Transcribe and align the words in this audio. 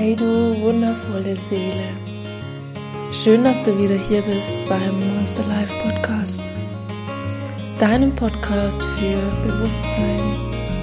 Hey 0.00 0.16
du 0.16 0.58
wundervolle 0.62 1.36
Seele. 1.36 1.92
Schön, 3.12 3.44
dass 3.44 3.60
du 3.60 3.78
wieder 3.78 3.96
hier 3.96 4.22
bist 4.22 4.56
beim 4.66 5.14
Monster 5.14 5.44
Life 5.46 5.74
Podcast. 5.82 6.40
Deinem 7.78 8.14
Podcast 8.14 8.80
für 8.82 9.46
Bewusstsein, 9.46 10.18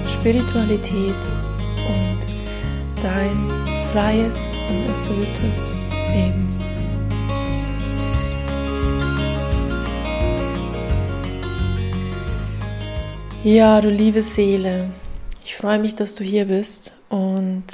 Spiritualität 0.06 1.16
und 1.88 3.02
dein 3.02 3.50
freies 3.90 4.52
und 4.70 4.86
erfülltes 4.86 5.74
Leben. 6.14 6.56
Ja, 13.42 13.80
du 13.80 13.90
liebe 13.90 14.22
Seele, 14.22 14.90
ich 15.44 15.56
freue 15.56 15.80
mich, 15.80 15.96
dass 15.96 16.14
du 16.14 16.22
hier 16.22 16.44
bist 16.44 16.92
und 17.08 17.64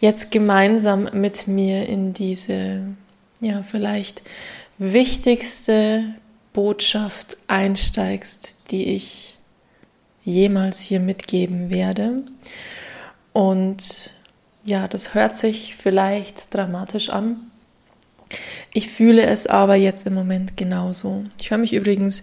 jetzt 0.00 0.30
gemeinsam 0.30 1.08
mit 1.12 1.48
mir 1.48 1.88
in 1.88 2.12
diese, 2.12 2.94
ja, 3.40 3.62
vielleicht 3.62 4.22
wichtigste 4.78 6.14
Botschaft 6.52 7.36
einsteigst, 7.46 8.56
die 8.70 8.94
ich 8.94 9.36
jemals 10.24 10.80
hier 10.80 11.00
mitgeben 11.00 11.70
werde. 11.70 12.22
Und 13.32 14.10
ja, 14.64 14.88
das 14.88 15.14
hört 15.14 15.34
sich 15.36 15.76
vielleicht 15.76 16.54
dramatisch 16.54 17.10
an. 17.10 17.50
Ich 18.72 18.90
fühle 18.90 19.24
es 19.24 19.46
aber 19.46 19.74
jetzt 19.74 20.06
im 20.06 20.14
Moment 20.14 20.56
genauso. 20.56 21.24
Ich 21.40 21.50
höre 21.50 21.58
mich 21.58 21.72
übrigens 21.72 22.22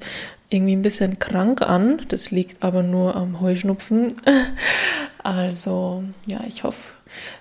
irgendwie 0.49 0.75
ein 0.75 0.83
bisschen 0.83 1.17
krank 1.17 1.61
an. 1.61 2.01
Das 2.09 2.31
liegt 2.31 2.61
aber 2.61 2.83
nur 2.83 3.15
am 3.15 3.41
Heuschnupfen. 3.41 4.13
Also, 5.23 6.03
ja, 6.27 6.43
ich 6.47 6.63
hoffe, 6.63 6.94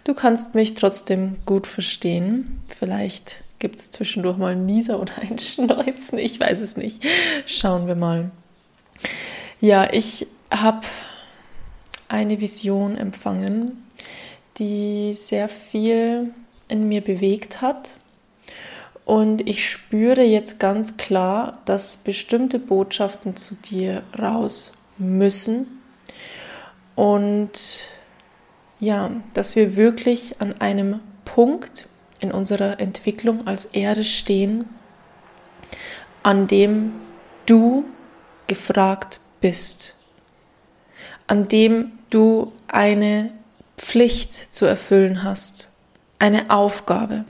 du 0.04 0.14
kannst 0.14 0.55
mich 0.55 0.75
trotzdem 0.75 1.36
gut 1.47 1.66
verstehen. 1.66 2.61
Vielleicht 2.69 3.36
gibt 3.58 3.78
es 3.78 3.91
zwischendurch 3.91 4.36
mal 4.36 4.52
einen 4.52 4.66
Nieser 4.66 5.00
oder 5.00 5.12
ein 5.19 5.38
Schneuzen. 5.41 6.19
Ich 6.19 6.38
weiß 6.38 6.61
es 6.61 6.77
nicht. 6.77 7.05
Schauen 7.47 7.86
wir 7.86 7.97
mal. 7.97 8.30
Ja, 9.61 9.92
ich 9.92 10.27
habe 10.50 10.83
eine 12.08 12.41
Vision 12.41 12.97
empfangen, 12.97 13.83
die 14.58 15.14
sehr 15.14 15.48
viel 15.48 16.33
in 16.69 16.88
mir 16.88 17.00
bewegt 17.00 17.60
hat 17.62 17.97
und 19.05 19.47
ich 19.47 19.69
spüre 19.69 20.22
jetzt 20.22 20.58
ganz 20.58 20.97
klar, 20.97 21.58
dass 21.66 21.98
bestimmte 21.98 22.58
Botschaften 22.58 23.36
zu 23.36 23.55
dir 23.55 24.03
raus 24.19 24.72
müssen. 24.97 25.83
Und 26.94 27.88
ja, 28.84 29.10
dass 29.32 29.56
wir 29.56 29.77
wirklich 29.77 30.40
an 30.40 30.60
einem 30.60 31.00
Punkt 31.24 31.88
in 32.20 32.30
unserer 32.30 32.80
Entwicklung 32.80 33.46
als 33.46 33.66
Erde 33.66 34.04
stehen, 34.04 34.66
an 36.22 36.46
dem 36.46 36.92
du 37.46 37.84
gefragt 38.46 39.20
bist, 39.41 39.94
an 41.26 41.48
dem 41.48 41.92
du 42.10 42.52
eine 42.68 43.30
Pflicht 43.76 44.34
zu 44.34 44.66
erfüllen 44.66 45.22
hast, 45.24 45.70
eine 46.19 46.50
Aufgabe. 46.50 47.24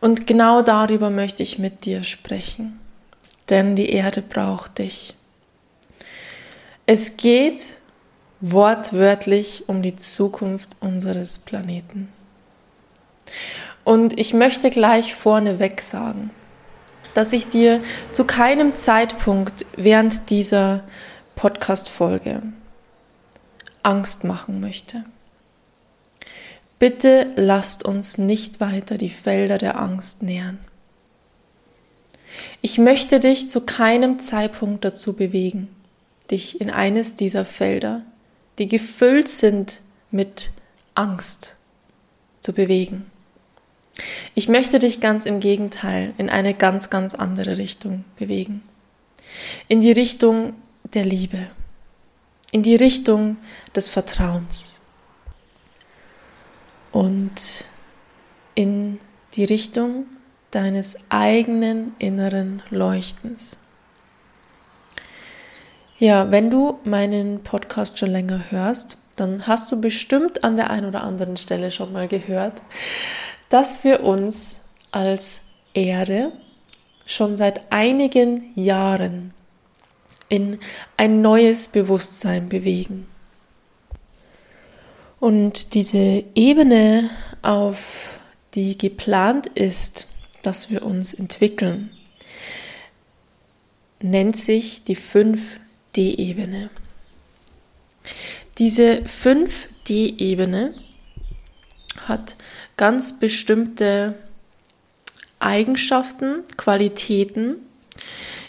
Und 0.00 0.26
genau 0.26 0.62
darüber 0.62 1.10
möchte 1.10 1.42
ich 1.42 1.58
mit 1.58 1.84
dir 1.84 2.02
sprechen, 2.02 2.78
denn 3.48 3.76
die 3.76 3.90
Erde 3.90 4.22
braucht 4.22 4.78
dich. 4.78 5.14
Es 6.86 7.16
geht 7.16 7.78
wortwörtlich 8.44 9.64
um 9.68 9.80
die 9.80 9.96
Zukunft 9.96 10.76
unseres 10.80 11.38
Planeten. 11.38 12.10
Und 13.84 14.18
ich 14.18 14.34
möchte 14.34 14.68
gleich 14.68 15.14
vorneweg 15.14 15.80
sagen, 15.80 16.30
dass 17.14 17.32
ich 17.32 17.48
dir 17.48 17.82
zu 18.12 18.24
keinem 18.24 18.74
Zeitpunkt 18.76 19.64
während 19.76 20.28
dieser 20.28 20.84
Podcast-Folge 21.36 22.42
Angst 23.82 24.24
machen 24.24 24.60
möchte. 24.60 25.04
Bitte 26.78 27.32
lasst 27.36 27.82
uns 27.82 28.18
nicht 28.18 28.60
weiter 28.60 28.98
die 28.98 29.08
Felder 29.08 29.56
der 29.56 29.80
Angst 29.80 30.22
nähern. 30.22 30.58
Ich 32.60 32.76
möchte 32.76 33.20
dich 33.20 33.48
zu 33.48 33.62
keinem 33.62 34.18
Zeitpunkt 34.18 34.84
dazu 34.84 35.16
bewegen, 35.16 35.68
dich 36.30 36.60
in 36.60 36.68
eines 36.68 37.16
dieser 37.16 37.46
Felder, 37.46 38.02
die 38.58 38.68
gefüllt 38.68 39.28
sind 39.28 39.80
mit 40.10 40.50
Angst, 40.94 41.56
zu 42.40 42.52
bewegen. 42.52 43.10
Ich 44.34 44.48
möchte 44.48 44.78
dich 44.78 45.00
ganz 45.00 45.24
im 45.24 45.40
Gegenteil 45.40 46.14
in 46.18 46.28
eine 46.28 46.54
ganz, 46.54 46.90
ganz 46.90 47.14
andere 47.14 47.58
Richtung 47.58 48.04
bewegen. 48.16 48.62
In 49.68 49.80
die 49.80 49.92
Richtung 49.92 50.54
der 50.82 51.04
Liebe, 51.04 51.48
in 52.52 52.62
die 52.62 52.76
Richtung 52.76 53.36
des 53.74 53.88
Vertrauens, 53.88 54.84
und 56.94 57.66
in 58.54 59.00
die 59.34 59.44
Richtung 59.44 60.06
deines 60.52 60.96
eigenen 61.08 61.92
inneren 61.98 62.62
Leuchtens. 62.70 63.58
Ja, 66.04 66.30
wenn 66.30 66.50
du 66.50 66.80
meinen 66.84 67.42
Podcast 67.42 67.98
schon 67.98 68.10
länger 68.10 68.50
hörst, 68.50 68.98
dann 69.16 69.46
hast 69.46 69.72
du 69.72 69.80
bestimmt 69.80 70.44
an 70.44 70.56
der 70.56 70.68
einen 70.68 70.86
oder 70.86 71.02
anderen 71.02 71.38
Stelle 71.38 71.70
schon 71.70 71.94
mal 71.94 72.08
gehört, 72.08 72.60
dass 73.48 73.84
wir 73.84 74.02
uns 74.04 74.60
als 74.90 75.40
Erde 75.72 76.30
schon 77.06 77.38
seit 77.38 77.72
einigen 77.72 78.52
Jahren 78.54 79.32
in 80.28 80.60
ein 80.98 81.22
neues 81.22 81.68
Bewusstsein 81.68 82.50
bewegen. 82.50 83.06
Und 85.20 85.72
diese 85.72 86.22
Ebene, 86.34 87.08
auf 87.40 88.18
die 88.52 88.76
geplant 88.76 89.46
ist, 89.46 90.06
dass 90.42 90.68
wir 90.68 90.84
uns 90.84 91.14
entwickeln, 91.14 91.88
nennt 94.02 94.36
sich 94.36 94.84
die 94.84 94.96
5D-Ebene. 95.94 96.70
Diese 98.58 99.02
5D-Ebene 99.02 100.74
hat 102.06 102.36
ganz 102.76 103.18
bestimmte 103.18 104.14
Eigenschaften, 105.38 106.42
Qualitäten, 106.56 107.56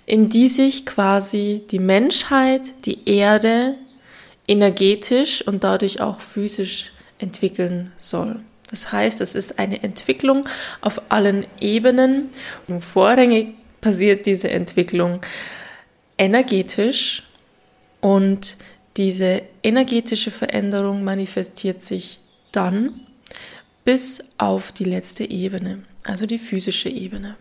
in 0.06 0.30
die 0.30 0.50
sich 0.50 0.86
quasi 0.86 1.64
die 1.72 1.80
Menschheit, 1.80 2.62
die 2.86 3.08
Erde, 3.10 3.76
energetisch 4.48 5.42
und 5.48 5.64
dadurch 5.64 6.02
auch 6.02 6.22
physisch 6.22 6.92
entwickeln 7.18 7.92
soll. 7.98 8.42
Das 8.70 8.92
heißt, 8.92 9.22
es 9.22 9.34
ist 9.34 9.58
eine 9.58 9.82
Entwicklung 9.84 10.48
auf 10.82 11.02
allen 11.10 11.46
Ebenen. 11.60 12.30
Und 12.68 12.82
vorrangig 12.82 13.54
passiert 13.82 14.26
diese 14.26 14.50
Entwicklung 14.50 15.22
energetisch 16.18 17.24
und 18.06 18.58
diese 18.98 19.42
energetische 19.64 20.30
Veränderung 20.30 21.04
manifestiert 21.04 21.82
sich 21.82 22.20
dann 22.52 23.00
bis 23.84 24.24
auf 24.38 24.72
die 24.72 24.84
letzte 24.84 25.28
Ebene, 25.28 25.80
also 26.04 26.28
die 26.28 26.38
physische 26.38 26.88
Ebene. 26.88 27.36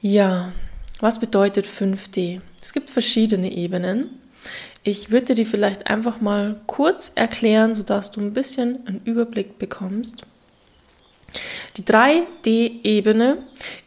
Ja, 0.00 0.52
was 1.00 1.18
bedeutet 1.18 1.66
5D? 1.66 2.40
Es 2.62 2.72
gibt 2.72 2.88
verschiedene 2.88 3.50
Ebenen. 3.50 4.10
Ich 4.84 5.10
würde 5.10 5.34
dir 5.34 5.46
vielleicht 5.46 5.88
einfach 5.88 6.20
mal 6.20 6.60
kurz 6.68 7.10
erklären, 7.16 7.74
sodass 7.74 8.12
du 8.12 8.20
ein 8.20 8.32
bisschen 8.32 8.86
einen 8.86 9.00
Überblick 9.04 9.58
bekommst. 9.58 10.24
Die 11.76 11.82
3D-Ebene 11.82 13.38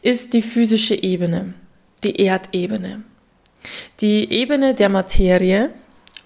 ist 0.02 0.34
die 0.34 0.42
physische 0.42 1.02
Ebene, 1.02 1.54
die 2.04 2.18
Erdebene, 2.18 3.04
die 4.00 4.32
Ebene 4.32 4.74
der 4.74 4.90
Materie 4.90 5.70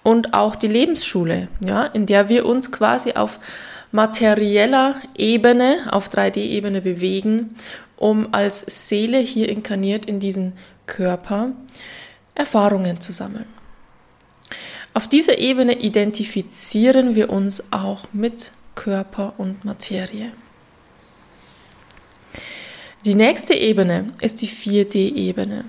und 0.02 0.34
auch 0.34 0.56
die 0.56 0.68
Lebensschule, 0.68 1.48
ja, 1.60 1.84
in 1.86 2.06
der 2.06 2.28
wir 2.28 2.46
uns 2.46 2.72
quasi 2.72 3.12
auf 3.12 3.38
materieller 3.92 4.96
Ebene, 5.16 5.88
auf 5.90 6.08
3D-Ebene 6.08 6.80
bewegen, 6.80 7.56
um 7.96 8.32
als 8.32 8.88
Seele 8.88 9.18
hier 9.18 9.48
inkarniert 9.48 10.06
in 10.06 10.18
diesen 10.18 10.54
Körper 10.86 11.52
Erfahrungen 12.34 13.00
zu 13.00 13.12
sammeln. 13.12 13.46
Auf 14.94 15.08
dieser 15.08 15.38
Ebene 15.38 15.78
identifizieren 15.78 17.14
wir 17.14 17.30
uns 17.30 17.72
auch 17.72 18.04
mit 18.12 18.52
Körper 18.74 19.34
und 19.38 19.64
Materie. 19.64 20.32
Die 23.04 23.14
nächste 23.14 23.54
Ebene 23.54 24.12
ist 24.20 24.42
die 24.42 24.48
4D-Ebene. 24.48 25.64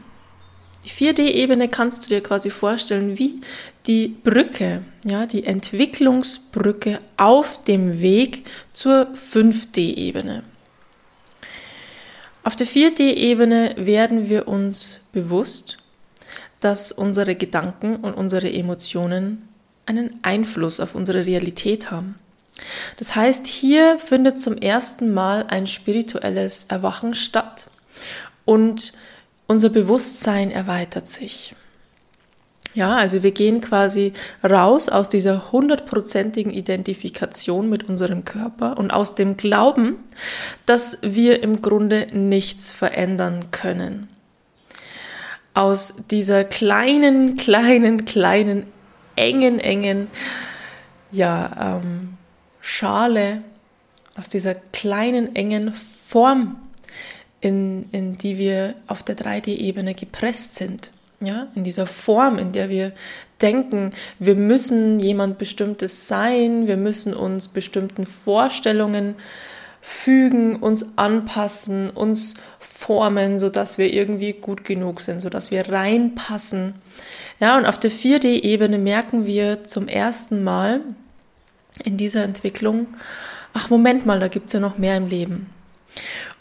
Die 0.83 0.89
4D-Ebene 0.89 1.69
kannst 1.69 2.05
du 2.05 2.09
dir 2.09 2.21
quasi 2.21 2.49
vorstellen 2.49 3.17
wie 3.17 3.41
die 3.87 4.09
Brücke, 4.09 4.81
ja, 5.05 5.25
die 5.25 5.45
Entwicklungsbrücke 5.45 6.99
auf 7.17 7.61
dem 7.63 8.01
Weg 8.01 8.45
zur 8.73 9.07
5D-Ebene. 9.13 10.43
Auf 12.43 12.57
der 12.57 12.67
4D-Ebene 12.67 13.75
werden 13.77 14.29
wir 14.29 14.49
uns 14.49 14.99
bewusst, 15.13 15.77
dass 16.59 16.91
unsere 16.91 17.35
Gedanken 17.35 17.97
und 17.97 18.13
unsere 18.13 18.51
Emotionen 18.51 19.47
einen 19.85 20.19
Einfluss 20.21 20.79
auf 20.79 20.95
unsere 20.95 21.25
Realität 21.25 21.91
haben. 21.91 22.15
Das 22.97 23.15
heißt, 23.15 23.47
hier 23.47 23.99
findet 23.99 24.37
zum 24.37 24.57
ersten 24.57 25.13
Mal 25.13 25.45
ein 25.47 25.67
spirituelles 25.67 26.65
Erwachen 26.65 27.15
statt 27.15 27.67
und 28.45 28.93
unser 29.47 29.69
Bewusstsein 29.69 30.51
erweitert 30.51 31.07
sich. 31.07 31.55
Ja, 32.75 32.95
also 32.97 33.21
wir 33.21 33.31
gehen 33.31 33.61
quasi 33.61 34.13
raus 34.43 34.89
aus 34.89 35.07
dieser 35.07 35.51
hundertprozentigen 35.51 36.51
Identifikation 36.51 37.69
mit 37.69 37.87
unserem 37.87 38.25
Körper 38.25 38.79
und 38.79 38.91
aus 38.91 39.13
dem 39.13 39.37
Glauben, 39.37 39.97
dass 40.65 40.97
wir 41.03 41.43
im 41.43 41.61
Grunde 41.61 42.07
nichts 42.13 42.71
verändern 42.71 43.51
können. 43.51 44.09
Aus 45.53 45.97
dieser 46.09 46.45
kleinen, 46.45 47.37
kleinen, 47.37 48.05
kleinen, 48.05 48.65
engen, 49.15 49.59
engen, 49.59 50.07
ja, 51.11 51.77
ähm, 51.77 52.17
Schale, 52.59 53.43
aus 54.15 54.29
dieser 54.29 54.55
kleinen, 54.55 55.35
engen 55.35 55.75
Form, 55.75 56.55
in, 57.43 57.89
in 57.91 58.17
die 58.17 58.37
wir 58.37 58.73
auf 58.87 59.03
der 59.03 59.17
3D-Ebene 59.17 59.93
gepresst 59.95 60.55
sind. 60.55 60.91
Ja, 61.19 61.47
in 61.55 61.63
dieser 61.63 61.87
Form, 61.87 62.37
in 62.37 62.53
der 62.53 62.69
wir 62.69 62.93
denken, 63.41 63.91
wir 64.19 64.35
müssen 64.35 64.99
jemand 64.99 65.37
Bestimmtes 65.37 66.07
sein, 66.07 66.67
wir 66.67 66.77
müssen 66.77 67.13
uns 67.13 67.49
bestimmten 67.49 68.05
Vorstellungen 68.05 69.15
fügen, 69.81 70.55
uns 70.57 70.97
anpassen, 70.97 71.89
uns 71.89 72.35
formen, 72.59 73.39
sodass 73.39 73.77
wir 73.77 73.91
irgendwie 73.91 74.33
gut 74.33 74.63
genug 74.63 75.01
sind, 75.01 75.21
sodass 75.21 75.51
wir 75.51 75.69
reinpassen. 75.69 76.75
Ja, 77.39 77.57
und 77.57 77.65
auf 77.65 77.77
der 77.77 77.91
4D-Ebene 77.91 78.77
merken 78.77 79.25
wir 79.25 79.65
zum 79.65 79.89
ersten 79.89 80.43
Mal 80.43 80.81
in 81.83 81.97
dieser 81.97 82.23
Entwicklung, 82.23 82.87
ach 83.53 83.69
Moment 83.69 84.05
mal, 84.05 84.19
da 84.21 84.29
gibt 84.29 84.47
es 84.47 84.53
ja 84.53 84.61
noch 84.61 84.77
mehr 84.77 84.95
im 84.95 85.07
Leben. 85.07 85.49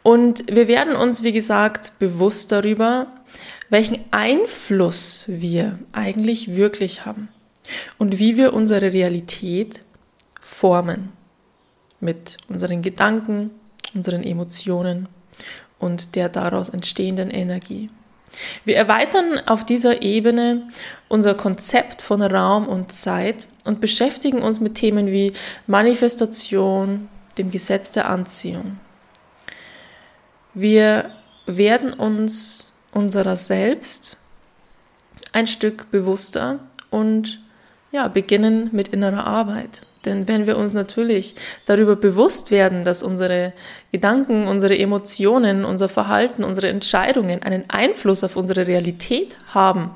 Und 0.03 0.45
wir 0.49 0.69
werden 0.69 0.97
uns, 0.97 1.23
wie 1.23 1.33
gesagt, 1.33 1.99
bewusst 1.99 2.51
darüber, 2.53 3.07
welchen 3.71 4.01
Einfluss 4.11 5.25
wir 5.29 5.79
eigentlich 5.93 6.57
wirklich 6.57 7.07
haben 7.07 7.29
und 7.99 8.19
wie 8.19 8.37
wir 8.37 8.53
unsere 8.53 8.93
Realität 8.93 9.85
formen 10.41 11.13
mit 12.01 12.37
unseren 12.49 12.83
Gedanken, 12.83 13.51
unseren 13.95 14.25
Emotionen 14.25 15.09
und 15.79 16.17
der 16.17 16.29
daraus 16.29 16.69
entstehenden 16.69 17.31
Energie. 17.31 17.89
Wir 18.65 18.77
erweitern 18.77 19.41
auf 19.47 19.65
dieser 19.65 20.03
Ebene 20.03 20.69
unser 21.09 21.35
Konzept 21.35 22.03
von 22.03 22.23
Raum 22.23 22.67
und 22.67 22.91
Zeit 22.93 23.47
und 23.65 23.81
beschäftigen 23.81 24.43
uns 24.43 24.61
mit 24.61 24.75
Themen 24.75 25.07
wie 25.07 25.33
Manifestation, 25.67 27.09
dem 27.39 27.51
Gesetz 27.51 27.93
der 27.93 28.09
Anziehung. 28.09 28.79
Wir 30.55 31.11
werden 31.47 31.93
uns 31.93 32.75
unserer 32.93 33.37
selbst 33.37 34.19
ein 35.33 35.47
Stück 35.47 35.91
bewusster 35.91 36.61
und 36.91 37.41
ja, 37.91 38.09
beginnen 38.09 38.69
mit 38.73 38.89
innerer 38.89 39.27
Arbeit. 39.27 39.83
Denn 40.05 40.27
wenn 40.27 40.47
wir 40.47 40.57
uns 40.57 40.73
natürlich 40.73 41.37
darüber 41.65 41.95
bewusst 41.95 42.51
werden, 42.51 42.83
dass 42.83 43.03
unsere 43.03 43.53
Gedanken, 43.93 44.49
unsere 44.49 44.77
Emotionen, 44.77 45.65
unser 45.65 45.89
Verhalten, 45.89 46.43
unsere 46.45 46.69
Entscheidungen 46.69 47.43
einen 47.43 47.65
Einfluss 47.69 48.25
auf 48.25 48.37
unsere 48.37 48.67
Realität 48.67 49.37
haben, 49.47 49.91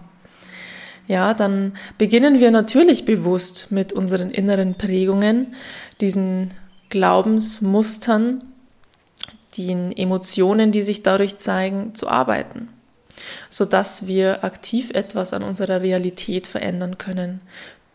ja, 1.09 1.35
dann 1.35 1.75
beginnen 1.99 2.41
wir 2.41 2.51
natürlich 2.51 3.05
bewusst 3.05 3.69
mit 3.71 3.93
unseren 3.93 4.31
inneren 4.31 4.75
Prägungen, 4.75 5.55
diesen 6.01 6.51
Glaubensmustern, 6.89 8.43
den 9.57 9.97
Emotionen, 9.97 10.73
die 10.73 10.83
sich 10.83 11.03
dadurch 11.03 11.39
zeigen, 11.39 11.95
zu 11.95 12.09
arbeiten 12.09 12.69
sodass 13.49 14.07
wir 14.07 14.45
aktiv 14.45 14.91
etwas 14.91 15.33
an 15.33 15.43
unserer 15.43 15.81
Realität 15.81 16.47
verändern 16.47 16.99
können 16.99 17.41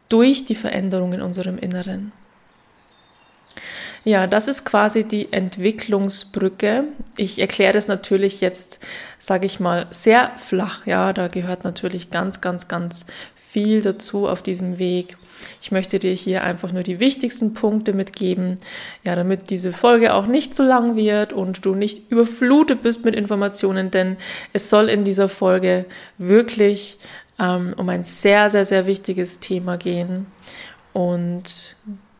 durch 0.09 0.45
die 0.45 0.55
Veränderung 0.55 1.13
in 1.13 1.21
unserem 1.21 1.57
Inneren. 1.57 2.11
Ja, 4.03 4.25
das 4.25 4.47
ist 4.47 4.65
quasi 4.65 5.07
die 5.07 5.31
Entwicklungsbrücke. 5.31 6.85
Ich 7.17 7.37
erkläre 7.37 7.77
es 7.77 7.87
natürlich 7.87 8.41
jetzt, 8.41 8.79
sage 9.19 9.45
ich 9.45 9.59
mal, 9.59 9.85
sehr 9.91 10.31
flach. 10.37 10.87
Ja, 10.87 11.13
da 11.13 11.27
gehört 11.27 11.63
natürlich 11.63 12.09
ganz, 12.09 12.41
ganz, 12.41 12.67
ganz 12.67 13.05
viel 13.35 13.83
dazu 13.83 14.27
auf 14.27 14.41
diesem 14.41 14.79
Weg. 14.79 15.17
Ich 15.61 15.71
möchte 15.71 15.99
dir 15.99 16.13
hier 16.13 16.43
einfach 16.43 16.71
nur 16.71 16.81
die 16.81 16.99
wichtigsten 16.99 17.53
Punkte 17.53 17.93
mitgeben, 17.93 18.59
ja, 19.03 19.13
damit 19.13 19.51
diese 19.51 19.71
Folge 19.71 20.15
auch 20.15 20.25
nicht 20.25 20.55
zu 20.55 20.63
lang 20.63 20.95
wird 20.95 21.31
und 21.31 21.63
du 21.65 21.75
nicht 21.75 22.09
überflutet 22.09 22.81
bist 22.81 23.05
mit 23.05 23.15
Informationen, 23.15 23.91
denn 23.91 24.17
es 24.51 24.71
soll 24.71 24.89
in 24.89 25.03
dieser 25.03 25.29
Folge 25.29 25.85
wirklich 26.17 26.97
ähm, 27.37 27.73
um 27.77 27.87
ein 27.89 28.03
sehr, 28.03 28.49
sehr, 28.49 28.65
sehr 28.65 28.87
wichtiges 28.87 29.39
Thema 29.39 29.77
gehen. 29.77 30.27
Und 30.93 31.75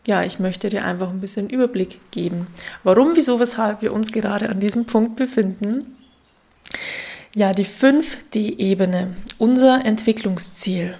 ja, 0.05 0.23
ich 0.23 0.39
möchte 0.39 0.69
dir 0.69 0.83
einfach 0.83 1.09
ein 1.09 1.21
bisschen 1.21 1.49
Überblick 1.49 1.99
geben, 2.11 2.47
warum, 2.83 3.15
wieso, 3.15 3.39
weshalb 3.39 3.81
wir 3.81 3.93
uns 3.93 4.11
gerade 4.11 4.49
an 4.49 4.59
diesem 4.59 4.85
Punkt 4.85 5.15
befinden. 5.15 5.95
Ja, 7.35 7.53
die 7.53 7.65
5D-Ebene, 7.65 9.15
unser 9.37 9.85
Entwicklungsziel. 9.85 10.95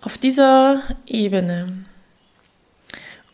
Auf 0.00 0.18
dieser 0.18 0.82
Ebene, 1.06 1.84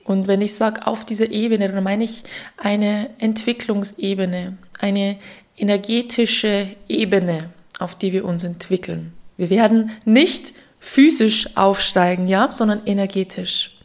und 0.04 0.26
wenn 0.26 0.40
ich 0.40 0.54
sage 0.54 0.86
auf 0.86 1.04
dieser 1.04 1.30
Ebene, 1.30 1.68
dann 1.68 1.84
meine 1.84 2.04
ich 2.04 2.24
eine 2.56 3.10
Entwicklungsebene, 3.18 4.56
eine 4.80 5.18
energetische 5.56 6.74
Ebene, 6.88 7.50
auf 7.78 7.94
die 7.94 8.12
wir 8.12 8.24
uns 8.24 8.42
entwickeln. 8.42 9.12
Wir 9.36 9.50
werden 9.50 9.90
nicht 10.04 10.54
physisch 10.80 11.56
aufsteigen, 11.56 12.26
ja, 12.26 12.50
sondern 12.50 12.84
energetisch. 12.86 13.78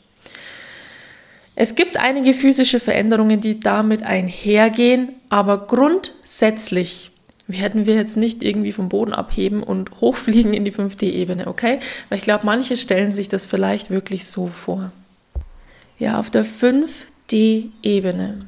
Es 1.59 1.73
gibt 1.73 1.97
einige 1.97 2.35
physische 2.35 2.79
Veränderungen, 2.79 3.41
die 3.41 3.59
damit 3.59 4.03
einhergehen, 4.03 5.15
aber 5.29 5.65
grundsätzlich 5.65 7.09
werden 7.47 7.87
wir 7.87 7.95
jetzt 7.95 8.15
nicht 8.15 8.43
irgendwie 8.43 8.71
vom 8.71 8.89
Boden 8.89 9.11
abheben 9.11 9.63
und 9.63 9.89
hochfliegen 10.01 10.53
in 10.53 10.65
die 10.65 10.71
5D-Ebene, 10.71 11.47
okay? 11.47 11.79
Weil 12.09 12.19
ich 12.19 12.23
glaube, 12.23 12.45
manche 12.45 12.77
stellen 12.77 13.11
sich 13.11 13.27
das 13.27 13.47
vielleicht 13.47 13.89
wirklich 13.89 14.27
so 14.27 14.45
vor. 14.45 14.91
Ja, 15.97 16.19
auf 16.19 16.29
der 16.29 16.45
5D-Ebene 16.45 18.45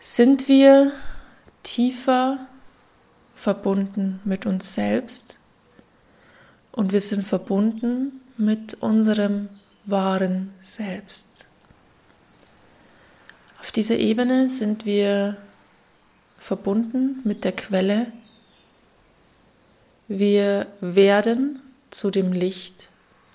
sind 0.00 0.48
wir 0.48 0.90
tiefer 1.64 2.46
verbunden 3.34 4.20
mit 4.24 4.46
uns 4.46 4.72
selbst 4.72 5.38
und 6.70 6.94
wir 6.94 7.00
sind 7.00 7.26
verbunden 7.26 8.22
mit 8.38 8.72
unserem 8.80 9.50
wahren 9.84 10.54
Selbst. 10.62 11.46
Auf 13.60 13.72
dieser 13.72 13.96
Ebene 13.96 14.48
sind 14.48 14.84
wir 14.84 15.36
verbunden 16.38 17.20
mit 17.24 17.44
der 17.44 17.52
Quelle. 17.52 18.08
Wir 20.08 20.66
werden 20.80 21.60
zu 21.90 22.10
dem 22.10 22.32
Licht, 22.32 22.88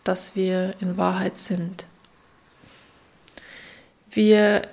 das 0.03 0.35
wir 0.35 0.75
in 0.79 0.97
Wahrheit 0.97 1.37
sind. 1.37 1.85
Wir 4.09 4.63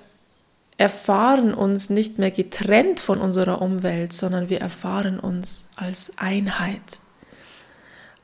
erfahren 0.77 1.55
uns 1.55 1.91
nicht 1.91 2.19
mehr 2.19 2.31
getrennt 2.31 2.99
von 2.99 3.21
unserer 3.21 3.63
Umwelt, 3.63 4.13
sondern 4.13 4.49
wir 4.49 4.61
erfahren 4.61 5.21
uns 5.21 5.69
als 5.77 6.19
Einheit, 6.19 6.99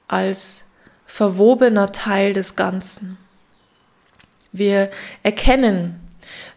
als 0.09 0.66
verwobener 1.07 1.92
Teil 1.92 2.33
des 2.33 2.57
Ganzen. 2.57 3.19
Wir 4.52 4.90
erkennen, 5.23 6.00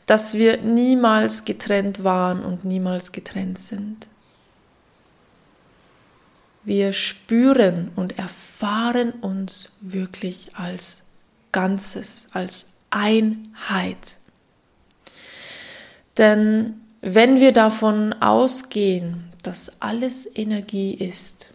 dass 0.05 0.35
wir 0.35 0.57
niemals 0.57 1.45
getrennt 1.45 2.03
waren 2.03 2.43
und 2.43 2.65
niemals 2.65 3.11
getrennt 3.11 3.59
sind. 3.59 4.07
Wir 6.63 6.93
spüren 6.93 7.91
und 7.95 8.17
erfahren 8.17 9.11
uns 9.11 9.71
wirklich 9.81 10.55
als 10.55 11.03
Ganzes, 11.51 12.27
als 12.31 12.71
Einheit. 12.89 14.17
Denn 16.17 16.81
wenn 17.01 17.39
wir 17.39 17.51
davon 17.51 18.13
ausgehen, 18.13 19.29
dass 19.41 19.81
alles 19.81 20.29
Energie 20.35 20.93
ist, 20.93 21.53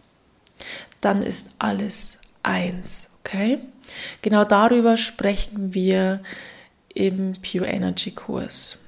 dann 1.01 1.23
ist 1.23 1.55
alles 1.57 2.19
eins. 2.43 3.09
Okay? 3.19 3.59
Genau 4.21 4.43
darüber 4.43 4.97
sprechen 4.97 5.73
wir 5.73 6.21
im 6.93 7.33
Pure 7.41 7.67
Energy 7.67 8.11
Kurs. 8.11 8.79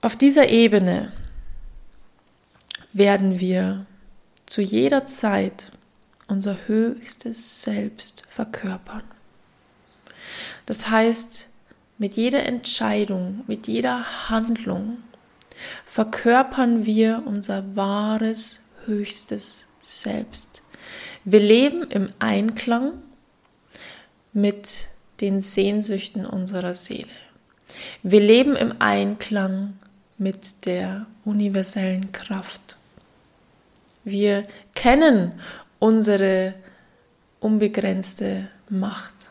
Auf 0.00 0.16
dieser 0.16 0.48
Ebene 0.48 1.12
werden 2.92 3.40
wir 3.40 3.86
zu 4.46 4.60
jeder 4.60 5.06
Zeit 5.06 5.72
unser 6.26 6.66
höchstes 6.66 7.62
Selbst 7.62 8.24
verkörpern. 8.28 9.04
Das 10.66 10.90
heißt, 10.90 11.48
mit 11.98 12.14
jeder 12.14 12.44
Entscheidung, 12.44 13.44
mit 13.46 13.68
jeder 13.68 14.28
Handlung 14.28 14.98
verkörpern 15.86 16.84
wir 16.86 17.22
unser 17.26 17.76
wahres 17.76 18.64
höchstes 18.86 19.68
Selbst. 19.80 20.62
Wir 21.24 21.40
leben 21.40 21.82
im 21.84 22.08
Einklang 22.18 22.92
mit 24.32 24.86
den 25.20 25.40
Sehnsüchten 25.40 26.26
unserer 26.26 26.74
Seele. 26.74 27.08
Wir 28.02 28.20
leben 28.20 28.56
im 28.56 28.74
Einklang 28.80 29.74
mit 30.18 30.66
der 30.66 31.06
universellen 31.24 32.12
Kraft. 32.12 32.76
Wir 34.04 34.42
kennen 34.74 35.32
unsere 35.78 36.54
unbegrenzte 37.40 38.48
Macht 38.68 39.30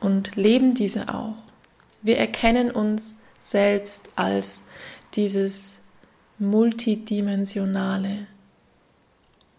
und 0.00 0.36
leben 0.36 0.74
diese 0.74 1.08
auch. 1.08 1.36
Wir 2.02 2.18
erkennen 2.18 2.70
uns 2.70 3.16
selbst 3.40 4.10
als 4.16 4.64
dieses 5.14 5.80
multidimensionale, 6.38 8.26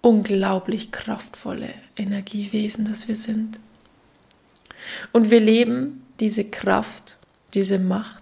unglaublich 0.06 0.92
kraftvolle 0.92 1.74
Energiewesen, 1.98 2.86
das 2.86 3.08
wir 3.08 3.16
sind. 3.16 3.60
Und 5.12 5.32
wir 5.32 5.40
leben 5.40 6.06
diese 6.20 6.44
Kraft, 6.44 7.18
diese 7.56 7.80
Macht 7.80 8.22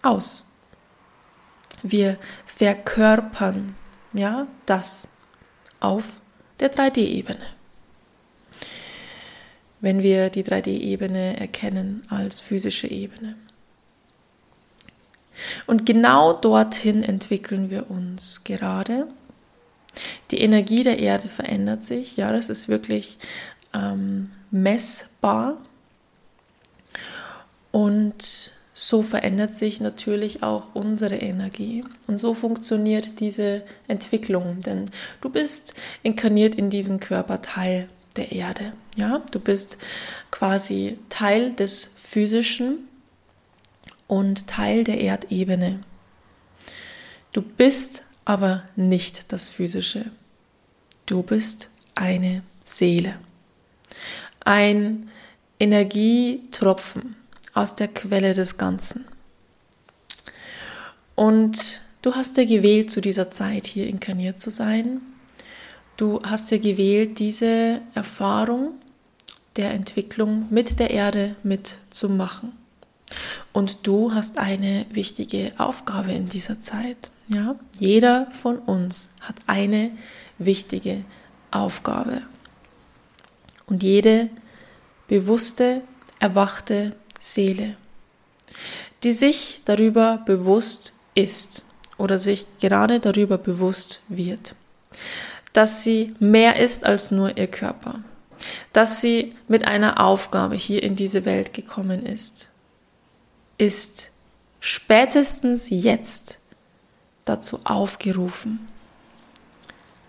aus. 0.00 0.48
Wir 1.82 2.18
verkörpern 2.46 3.74
ja 4.14 4.46
das 4.64 5.16
auf 5.80 6.20
der 6.60 6.72
3D-Ebene. 6.72 7.46
Wenn 9.80 10.04
wir 10.04 10.30
die 10.30 10.44
3D-Ebene 10.44 11.40
erkennen 11.40 12.06
als 12.10 12.38
physische 12.38 12.86
Ebene. 12.86 13.34
Und 15.66 15.84
genau 15.84 16.32
dorthin 16.32 17.02
entwickeln 17.02 17.70
wir 17.70 17.90
uns 17.90 18.44
gerade. 18.44 19.08
Die 20.30 20.40
Energie 20.40 20.82
der 20.82 20.98
Erde 20.98 21.28
verändert 21.28 21.82
sich. 21.82 22.16
Ja, 22.16 22.32
das 22.32 22.48
ist 22.48 22.68
wirklich 22.68 23.18
ähm, 23.74 24.30
messbar. 24.50 25.58
Und 27.70 28.52
so 28.74 29.02
verändert 29.02 29.54
sich 29.54 29.80
natürlich 29.80 30.42
auch 30.42 30.74
unsere 30.74 31.16
Energie. 31.16 31.84
Und 32.06 32.18
so 32.18 32.34
funktioniert 32.34 33.20
diese 33.20 33.62
Entwicklung, 33.88 34.60
denn 34.60 34.90
du 35.20 35.28
bist 35.28 35.74
inkarniert 36.02 36.54
in 36.54 36.70
diesem 36.70 37.00
Körper 37.00 37.42
Teil 37.42 37.88
der 38.16 38.32
Erde. 38.32 38.72
Ja, 38.96 39.22
du 39.30 39.40
bist 39.40 39.78
quasi 40.30 40.98
Teil 41.08 41.52
des 41.52 41.94
physischen 41.96 42.88
und 44.06 44.46
Teil 44.46 44.84
der 44.84 45.00
Erdebene. 45.00 45.80
Du 47.32 47.40
bist 47.40 48.04
aber 48.24 48.64
nicht 48.76 49.32
das 49.32 49.50
physische. 49.50 50.06
Du 51.06 51.22
bist 51.22 51.70
eine 51.94 52.42
Seele. 52.62 53.18
Ein 54.44 55.10
Energietropfen 55.58 57.16
aus 57.54 57.76
der 57.76 57.88
Quelle 57.88 58.34
des 58.34 58.58
Ganzen. 58.58 59.04
Und 61.14 61.82
du 62.00 62.14
hast 62.14 62.36
dir 62.36 62.46
gewählt, 62.46 62.90
zu 62.90 63.00
dieser 63.00 63.30
Zeit 63.30 63.66
hier 63.66 63.86
inkarniert 63.86 64.40
zu 64.40 64.50
sein. 64.50 65.00
Du 65.96 66.20
hast 66.22 66.50
dir 66.50 66.58
gewählt, 66.58 67.18
diese 67.18 67.80
Erfahrung 67.94 68.72
der 69.56 69.72
Entwicklung 69.72 70.46
mit 70.50 70.78
der 70.78 70.90
Erde 70.90 71.36
mitzumachen. 71.42 72.52
Und 73.52 73.86
du 73.86 74.14
hast 74.14 74.38
eine 74.38 74.86
wichtige 74.90 75.52
Aufgabe 75.58 76.12
in 76.12 76.28
dieser 76.28 76.60
Zeit. 76.60 77.10
Ja? 77.28 77.56
Jeder 77.78 78.28
von 78.32 78.58
uns 78.58 79.14
hat 79.20 79.36
eine 79.46 79.90
wichtige 80.38 81.04
Aufgabe. 81.50 82.22
Und 83.66 83.82
jede 83.82 84.28
bewusste, 85.08 85.82
erwachte 86.18 86.94
Seele, 87.18 87.76
die 89.02 89.12
sich 89.12 89.62
darüber 89.64 90.22
bewusst 90.24 90.94
ist 91.14 91.64
oder 91.98 92.18
sich 92.18 92.46
gerade 92.60 93.00
darüber 93.00 93.38
bewusst 93.38 94.00
wird, 94.08 94.54
dass 95.52 95.84
sie 95.84 96.14
mehr 96.18 96.58
ist 96.58 96.84
als 96.84 97.10
nur 97.10 97.36
ihr 97.36 97.46
Körper, 97.46 98.00
dass 98.72 99.00
sie 99.00 99.34
mit 99.48 99.66
einer 99.66 100.00
Aufgabe 100.04 100.56
hier 100.56 100.82
in 100.82 100.96
diese 100.96 101.24
Welt 101.24 101.52
gekommen 101.52 102.06
ist, 102.06 102.48
ist 103.58 104.10
spätestens 104.60 105.66
jetzt 105.70 106.38
dazu 107.24 107.60
aufgerufen, 107.64 108.68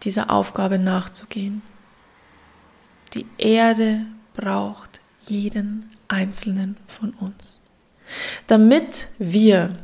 dieser 0.04 0.30
Aufgabe 0.30 0.80
nachzugehen. 0.80 1.62
Die 3.14 3.26
Erde 3.38 4.06
braucht 4.34 5.02
jeden 5.28 5.90
einzelnen 6.08 6.78
von 6.88 7.12
uns. 7.12 7.62
Damit 8.48 9.08
wir 9.18 9.78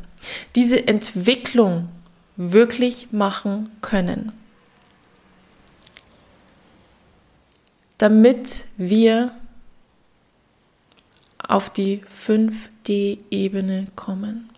diese 0.55 0.87
Entwicklung 0.87 1.89
wirklich 2.35 3.11
machen 3.11 3.69
können. 3.81 4.31
Damit 7.97 8.65
wir 8.77 9.33
auf 11.37 11.69
die 11.69 12.01
5D-Ebene 12.25 13.87
kommen. 13.95 14.49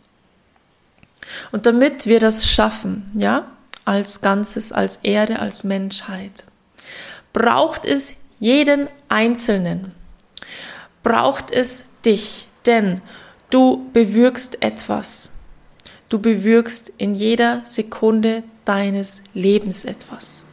Und 1.51 1.65
damit 1.65 2.05
wir 2.05 2.19
das 2.19 2.47
schaffen, 2.47 3.11
ja, 3.15 3.47
als 3.85 4.21
Ganzes, 4.21 4.71
als 4.71 4.97
Erde, 4.97 5.39
als 5.39 5.63
Menschheit, 5.63 6.45
braucht 7.33 7.85
es 7.85 8.15
jeden 8.39 8.87
Einzelnen, 9.09 9.93
braucht 11.03 11.51
es 11.51 11.89
dich, 12.05 12.47
denn 12.65 13.01
du 13.49 13.89
bewirkst 13.93 14.61
etwas. 14.61 15.31
Du 16.09 16.19
bewirkst 16.19 16.91
in 16.97 17.15
jeder 17.15 17.61
Sekunde 17.63 18.43
deines 18.65 19.23
Lebens 19.33 19.85
etwas. 19.85 20.45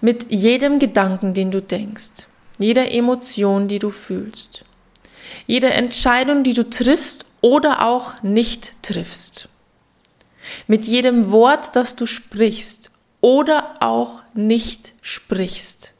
Mit 0.00 0.30
jedem 0.30 0.78
Gedanken, 0.78 1.34
den 1.34 1.50
du 1.50 1.60
denkst, 1.60 2.26
jeder 2.58 2.92
Emotion, 2.92 3.68
die 3.68 3.78
du 3.78 3.90
fühlst, 3.90 4.64
jeder 5.46 5.74
Entscheidung, 5.74 6.44
die 6.44 6.54
du 6.54 6.68
triffst 6.68 7.26
oder 7.44 7.86
auch 7.86 8.22
nicht 8.22 8.72
triffst, 8.82 9.50
mit 10.66 10.86
jedem 10.86 11.30
Wort, 11.30 11.76
das 11.76 11.94
du 11.94 12.06
sprichst 12.06 12.90
oder 13.20 13.76
auch 13.80 14.22
nicht 14.32 14.94
sprichst, 15.02 15.92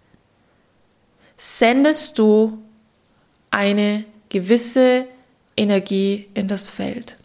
sendest 1.36 2.18
du 2.18 2.62
eine 3.50 4.06
gewisse 4.30 5.04
Energie 5.54 6.28
in 6.32 6.48
das 6.48 6.70
Feld. 6.70 7.18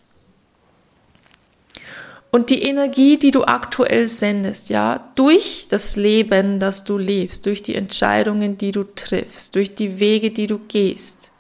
Und 2.30 2.50
die 2.50 2.64
Energie, 2.64 3.18
die 3.18 3.32
du 3.32 3.46
aktuell 3.46 4.06
sendest, 4.06 4.70
ja, 4.70 5.12
durch 5.16 5.68
das 5.70 5.96
Leben, 5.96 6.60
das 6.60 6.84
du 6.84 6.98
lebst, 6.98 7.46
durch 7.46 7.64
die 7.64 7.76
Entscheidungen, 7.76 8.58
die 8.58 8.74
du 8.74 8.84
triffst, 8.84 9.56
durch 9.56 9.76
die 9.76 10.02
Wege, 10.02 10.32
die 10.32 10.48
du 10.48 10.60
gehst, 10.60 11.32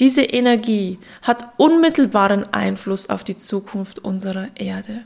diese 0.00 0.22
Energie 0.22 0.98
hat 1.22 1.52
unmittelbaren 1.56 2.52
Einfluss 2.52 3.10
auf 3.10 3.24
die 3.24 3.36
Zukunft 3.36 4.00
unserer 4.00 4.48
Erde. 4.56 5.04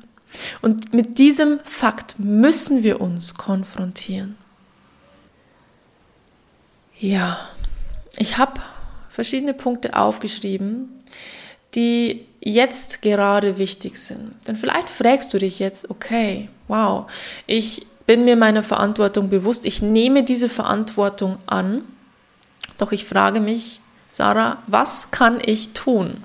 Und 0.62 0.95
mit 0.95 1.18
diesem 1.18 1.61
Fakt 1.64 2.18
müssen 2.18 2.83
wir 2.83 3.00
uns 3.00 3.35
konfrontieren. 3.35 4.37
Ja, 6.99 7.38
ich 8.16 8.38
habe 8.38 8.61
verschiedene 9.09 9.54
Punkte 9.54 9.97
aufgeschrieben, 9.97 10.99
die 11.75 12.26
jetzt 12.40 13.02
gerade 13.02 13.59
wichtig 13.59 13.97
sind. 13.97 14.35
Denn 14.47 14.57
vielleicht 14.57 14.90
fragst 14.90 15.33
du 15.35 15.38
dich 15.38 15.59
jetzt, 15.59 15.90
okay, 15.90 16.49
wow, 16.66 17.11
ich 17.47 17.87
bin 18.07 18.25
mir 18.25 18.37
meiner 18.37 18.62
Verantwortung 18.62 19.28
bewusst, 19.28 19.66
ich 19.66 19.83
nehme 19.83 20.25
diese 20.25 20.49
Verantwortung 20.49 21.38
an, 21.47 21.83
doch 22.78 22.92
ich 22.92 23.04
frage 23.04 23.40
mich, 23.40 23.80
Sarah, 24.11 24.62
was 24.67 25.11
kann 25.11 25.41
ich 25.45 25.73
tun? 25.73 26.25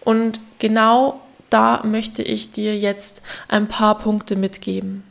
Und 0.00 0.40
genau 0.58 1.20
da 1.50 1.82
möchte 1.84 2.22
ich 2.22 2.52
dir 2.52 2.76
jetzt 2.76 3.22
ein 3.48 3.68
paar 3.68 3.98
Punkte 3.98 4.36
mitgeben. 4.36 5.04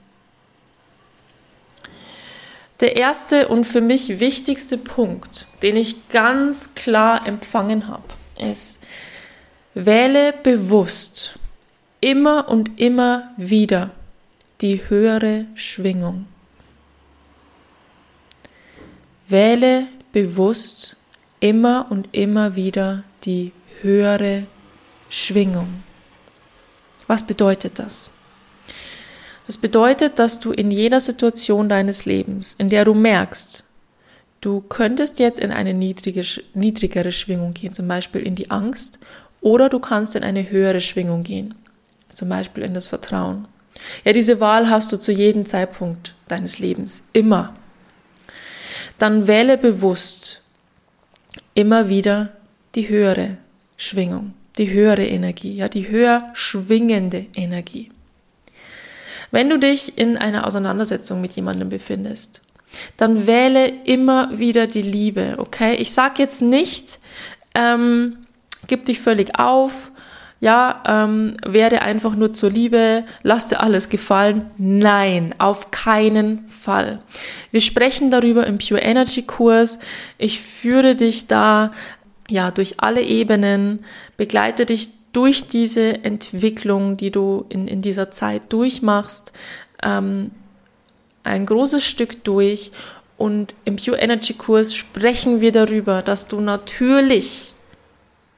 Der 2.82 2.98
erste 2.98 3.48
und 3.48 3.64
für 3.64 3.82
mich 3.82 4.20
wichtigste 4.20 4.78
Punkt, 4.78 5.48
den 5.62 5.78
ich 5.78 6.10
ganz 6.10 6.76
klar 6.76 7.26
empfangen 7.26 7.88
habe, 7.88 8.04
ist, 8.38 8.82
wähle 9.74 10.34
bewusst 10.34 11.40
immer 12.02 12.50
und 12.50 12.80
immer 12.80 13.32
wieder 13.38 13.92
die 14.62 14.90
höhere 14.90 15.46
Schwingung. 15.56 16.28
Wähle 19.28 19.88
bewusst 20.12 20.98
immer 21.46 21.86
und 21.92 22.10
immer 22.12 22.56
wieder 22.56 23.04
die 23.24 23.52
höhere 23.82 24.48
Schwingung. 25.10 25.84
Was 27.06 27.28
bedeutet 27.28 27.78
das? 27.78 28.10
Das 29.46 29.60
bedeutet, 29.60 30.18
dass 30.18 30.40
du 30.40 30.52
in 30.52 30.72
jeder 30.72 31.00
Situation 31.00 31.70
deines 31.70 32.06
Lebens, 32.06 32.56
in 32.58 32.70
der 32.70 32.84
du 32.84 32.96
merkst, 32.96 33.64
du 34.42 34.62
könntest 34.62 35.20
jetzt 35.20 35.40
in 35.40 35.52
eine 35.52 35.76
niedrige, 35.76 36.24
niedrigere 36.56 37.12
Schwingung 37.12 37.54
gehen, 37.54 37.76
zum 37.76 37.88
Beispiel 37.88 38.22
in 38.22 38.34
die 38.34 38.50
Angst, 38.50 38.98
oder 39.40 39.70
du 39.70 39.78
kannst 39.78 40.16
in 40.16 40.24
eine 40.24 40.50
höhere 40.50 40.82
Schwingung 40.82 41.22
gehen, 41.22 41.54
zum 42.12 42.28
Beispiel 42.28 42.64
in 42.64 42.74
das 42.74 42.88
Vertrauen. 42.88 43.48
Ja, 44.04 44.14
diese 44.14 44.40
Wahl 44.40 44.68
hast 44.68 44.92
du 44.92 44.98
zu 44.98 45.12
jedem 45.12 45.46
Zeitpunkt 45.46 46.16
deines 46.28 46.58
Lebens, 46.58 47.08
immer. 47.14 47.54
Dann 48.98 49.28
wähle 49.28 49.60
bewusst 49.60 50.42
immer 51.56 51.90
wieder 51.90 52.30
die 52.76 52.88
höhere 52.88 53.38
Schwingung, 53.78 54.34
die 54.58 54.70
höhere 54.70 55.08
Energie, 55.08 55.56
ja, 55.56 55.68
die 55.68 55.90
höher 55.90 56.30
schwingende 56.34 57.26
Energie. 57.34 57.90
Wenn 59.32 59.50
du 59.50 59.58
dich 59.58 59.98
in 59.98 60.18
einer 60.18 60.46
Auseinandersetzung 60.46 61.20
mit 61.20 61.36
jemandem 61.36 61.70
befindest, 61.70 62.42
dann 62.98 63.26
wähle 63.26 63.68
immer 63.86 64.38
wieder 64.38 64.68
die 64.68 64.82
Liebe, 64.82 65.36
okay? 65.38 65.76
Ich 65.76 65.92
sage 65.92 66.22
jetzt 66.22 66.42
nicht, 66.42 67.00
ähm, 67.56 68.26
gib 68.68 68.86
dich 68.86 69.00
völlig 69.00 69.40
auf, 69.40 69.92
ja, 70.40 70.84
ähm, 70.86 71.36
werde 71.46 71.82
einfach 71.82 72.16
nur 72.16 72.34
zur 72.34 72.52
Liebe, 72.52 73.06
lass 73.24 73.48
dir 73.48 73.62
alles 73.62 73.90
gefallen. 73.90 74.50
Nein, 74.58 75.34
auf 75.38 75.72
keinen 75.72 76.48
Fall. 76.50 77.00
Wir 77.52 77.62
sprechen 77.62 78.12
darüber 78.12 78.46
im 78.46 78.58
Pure 78.58 78.82
Energy 78.82 79.24
Kurs. 79.24 79.80
Ich 80.18 80.42
führe 80.42 80.96
dich 80.96 81.28
da, 81.28 81.72
ja, 82.30 82.52
durch 82.52 82.80
alle 82.80 83.02
Ebenen, 83.02 83.86
begleite 84.18 84.66
dich 84.66 84.90
durch 85.14 85.48
diese 85.48 86.04
Entwicklung, 86.04 86.98
die 86.98 87.12
du 87.12 87.46
in, 87.48 87.68
in 87.68 87.82
dieser 87.82 88.12
Zeit 88.12 88.52
durchmachst, 88.52 89.32
ähm, 89.82 90.32
ein 91.24 91.46
großes 91.46 91.86
Stück 91.86 92.24
durch. 92.26 92.72
Und 93.18 93.56
im 93.64 93.78
Pure 93.78 93.98
Energy 93.98 94.34
Kurs 94.34 94.76
sprechen 94.76 95.40
wir 95.40 95.54
darüber, 95.54 96.02
dass 96.02 96.28
du 96.28 96.42
natürlich 96.42 97.55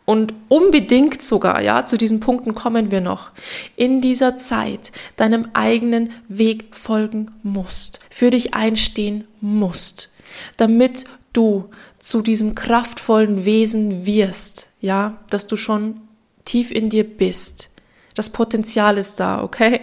und 0.08 0.34
unbedingt 0.48 1.22
sogar, 1.22 1.62
ja, 1.62 1.86
zu 1.86 1.98
diesen 1.98 2.22
Punkten 2.22 2.56
kommen 2.56 2.92
wir 2.92 3.02
noch, 3.02 3.32
in 3.76 4.00
dieser 4.00 4.38
Zeit 4.38 4.94
deinem 5.18 5.50
eigenen 5.52 6.12
Weg 6.30 6.74
folgen 6.74 7.32
musst, 7.44 8.00
für 8.10 8.30
dich 8.30 8.54
einstehen 8.54 9.26
musst, 9.42 10.10
damit 10.56 11.04
du 11.34 11.70
zu 12.00 12.22
diesem 12.22 12.56
kraftvollen 12.56 13.44
Wesen 13.44 14.06
wirst, 14.06 14.70
ja, 14.80 15.18
dass 15.30 15.46
du 15.46 15.58
schon 15.58 16.00
tief 16.46 16.72
in 16.72 16.88
dir 16.88 17.04
bist. 17.04 17.70
Das 18.16 18.30
Potenzial 18.30 18.98
ist 18.98 19.20
da, 19.20 19.44
okay? 19.44 19.82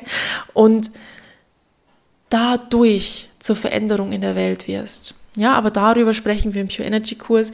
Und 0.54 0.90
dadurch 2.30 3.28
zur 3.40 3.56
Veränderung 3.56 4.10
in 4.12 4.22
der 4.22 4.36
Welt 4.36 4.68
wirst. 4.68 5.14
Ja, 5.36 5.52
aber 5.52 5.70
darüber 5.70 6.14
sprechen 6.14 6.54
wir 6.54 6.62
im 6.62 6.68
Pure 6.68 6.84
Energy 6.84 7.14
Kurs. 7.14 7.52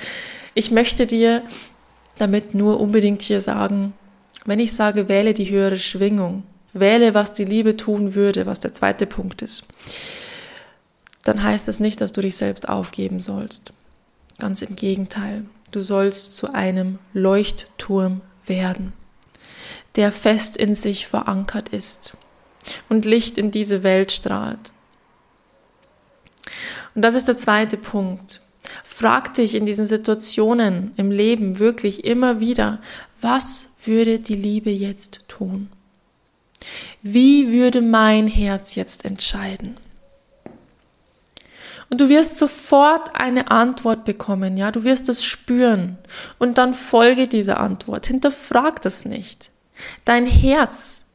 Ich 0.55 0.71
möchte 0.71 1.09
dir 1.09 1.43
damit 2.21 2.55
nur 2.55 2.81
unbedingt 2.81 3.23
hier 3.23 3.41
sagen, 3.41 3.93
wenn 4.45 4.61
ich 4.61 4.73
sage, 4.73 5.09
wähle 5.09 5.35
die 5.35 5.51
höhere 5.51 5.77
Schwingung, 5.77 6.45
wähle, 6.73 7.15
was 7.15 7.33
die 7.33 7.45
Liebe 7.45 7.77
tun 7.77 8.15
würde, 8.15 8.47
was 8.47 8.61
der 8.61 8.75
zweite 8.75 9.07
Punkt 9.07 9.43
ist, 9.43 9.65
dann 11.25 11.43
heißt 11.43 11.69
das 11.69 11.81
nicht, 11.81 12.01
dass 12.01 12.13
du 12.13 12.21
dich 12.21 12.37
selbst 12.37 12.69
aufgeben 12.69 13.21
sollst. 13.21 13.73
Ganz 14.39 14.63
im 14.63 14.77
Gegenteil, 14.77 15.45
du 15.71 15.81
sollst 15.81 16.37
zu 16.37 16.53
einem 16.53 16.99
Leuchtturm 17.13 18.23
werden 18.47 18.93
der 19.97 20.13
fest 20.13 20.57
in 20.57 20.75
sich 20.75 21.07
verankert 21.07 21.71
ist 21.71 22.17
und 22.89 23.05
Licht 23.05 23.39
in 23.39 23.51
diese 23.51 23.83
Welt 23.83 24.13
strahlt. 24.13 24.73
Und 26.95 27.03
das 27.03 27.15
ist 27.15 27.29
der 27.29 27.37
zweite 27.37 27.77
Punkt. 27.77 28.41
Frag 28.93 29.33
dich 29.35 29.55
in 29.55 29.65
diesen 29.65 29.87
Situationen 29.87 30.91
im 30.97 31.11
Leben 31.11 31.59
wirklich 31.59 32.05
immer 32.05 32.39
wieder, 32.41 32.81
was 33.21 33.71
würde 33.85 34.19
die 34.19 34.35
Liebe 34.35 34.71
jetzt 34.71 35.25
tun? 35.27 35.71
Wie 37.01 37.51
würde 37.51 37.81
mein 37.81 38.27
Herz 38.27 38.75
jetzt 38.75 39.07
entscheiden? 39.07 39.79
Und 41.89 42.01
du 42.01 42.11
wirst 42.11 42.37
sofort 42.37 43.15
eine 43.19 43.51
Antwort 43.51 44.05
bekommen, 44.05 44.59
ja, 44.59 44.71
du 44.71 44.85
wirst 44.85 45.09
es 45.09 45.25
spüren 45.25 45.97
und 46.39 46.59
dann 46.59 46.75
folge 46.75 47.27
dieser 47.27 47.59
Antwort. 47.59 48.07
Hinterfrag 48.07 48.83
das 48.83 49.07
nicht. 49.07 49.51
Dein 50.05 50.27
Herz 50.27 51.07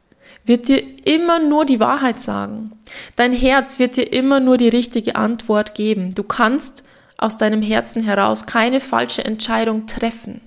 wird 0.45 0.69
dir 0.69 0.81
immer 1.05 1.39
nur 1.39 1.65
die 1.65 1.81
Wahrheit 1.81 2.19
sagen. 2.19 2.71
Dein 3.15 3.33
Herz 3.33 3.77
wird 3.77 3.97
dir 3.97 4.11
immer 4.11 4.39
nur 4.39 4.57
die 4.57 4.69
richtige 4.69 5.17
Antwort 5.17 5.75
geben. 5.75 6.15
Du 6.15 6.23
kannst 6.23 6.83
aus 7.17 7.37
deinem 7.37 7.61
Herzen 7.61 8.03
heraus 8.03 8.45
keine 8.45 8.81
falsche 8.81 9.23
Entscheidung 9.23 9.87
treffen, 9.87 10.41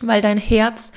weil 0.00 0.20
dein 0.20 0.38
Herz 0.38 0.92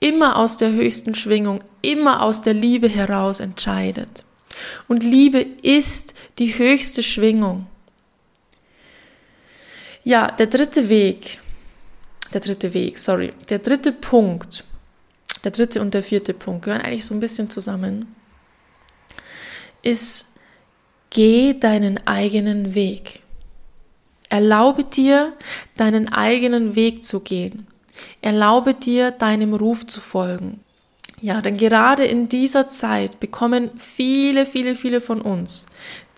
immer 0.00 0.36
aus 0.36 0.56
der 0.56 0.72
höchsten 0.72 1.14
Schwingung, 1.14 1.62
immer 1.80 2.22
aus 2.22 2.42
der 2.42 2.54
Liebe 2.54 2.88
heraus 2.88 3.40
entscheidet. 3.40 4.24
Und 4.88 5.02
Liebe 5.02 5.40
ist 5.40 6.14
die 6.38 6.58
höchste 6.58 7.02
Schwingung. 7.02 7.66
Ja, 10.04 10.30
der 10.30 10.48
dritte 10.48 10.88
Weg, 10.88 11.38
der 12.34 12.40
dritte 12.40 12.74
Weg, 12.74 12.98
sorry, 12.98 13.32
der 13.48 13.60
dritte 13.60 13.92
Punkt, 13.92 14.64
der 15.44 15.52
dritte 15.52 15.80
und 15.80 15.94
der 15.94 16.02
vierte 16.02 16.34
Punkt 16.34 16.64
gehören 16.64 16.82
eigentlich 16.82 17.04
so 17.04 17.14
ein 17.14 17.20
bisschen 17.20 17.48
zusammen, 17.50 18.14
ist, 19.82 20.32
geh 21.10 21.54
deinen 21.54 22.04
eigenen 22.06 22.74
Weg. 22.74 23.21
Erlaube 24.32 24.84
dir, 24.84 25.34
deinen 25.76 26.10
eigenen 26.10 26.74
Weg 26.74 27.04
zu 27.04 27.20
gehen. 27.20 27.66
Erlaube 28.22 28.72
dir, 28.72 29.10
deinem 29.10 29.52
Ruf 29.52 29.86
zu 29.86 30.00
folgen. 30.00 30.60
Ja, 31.20 31.42
denn 31.42 31.58
gerade 31.58 32.06
in 32.06 32.30
dieser 32.30 32.66
Zeit 32.66 33.20
bekommen 33.20 33.72
viele, 33.76 34.46
viele, 34.46 34.74
viele 34.74 35.02
von 35.02 35.20
uns, 35.20 35.66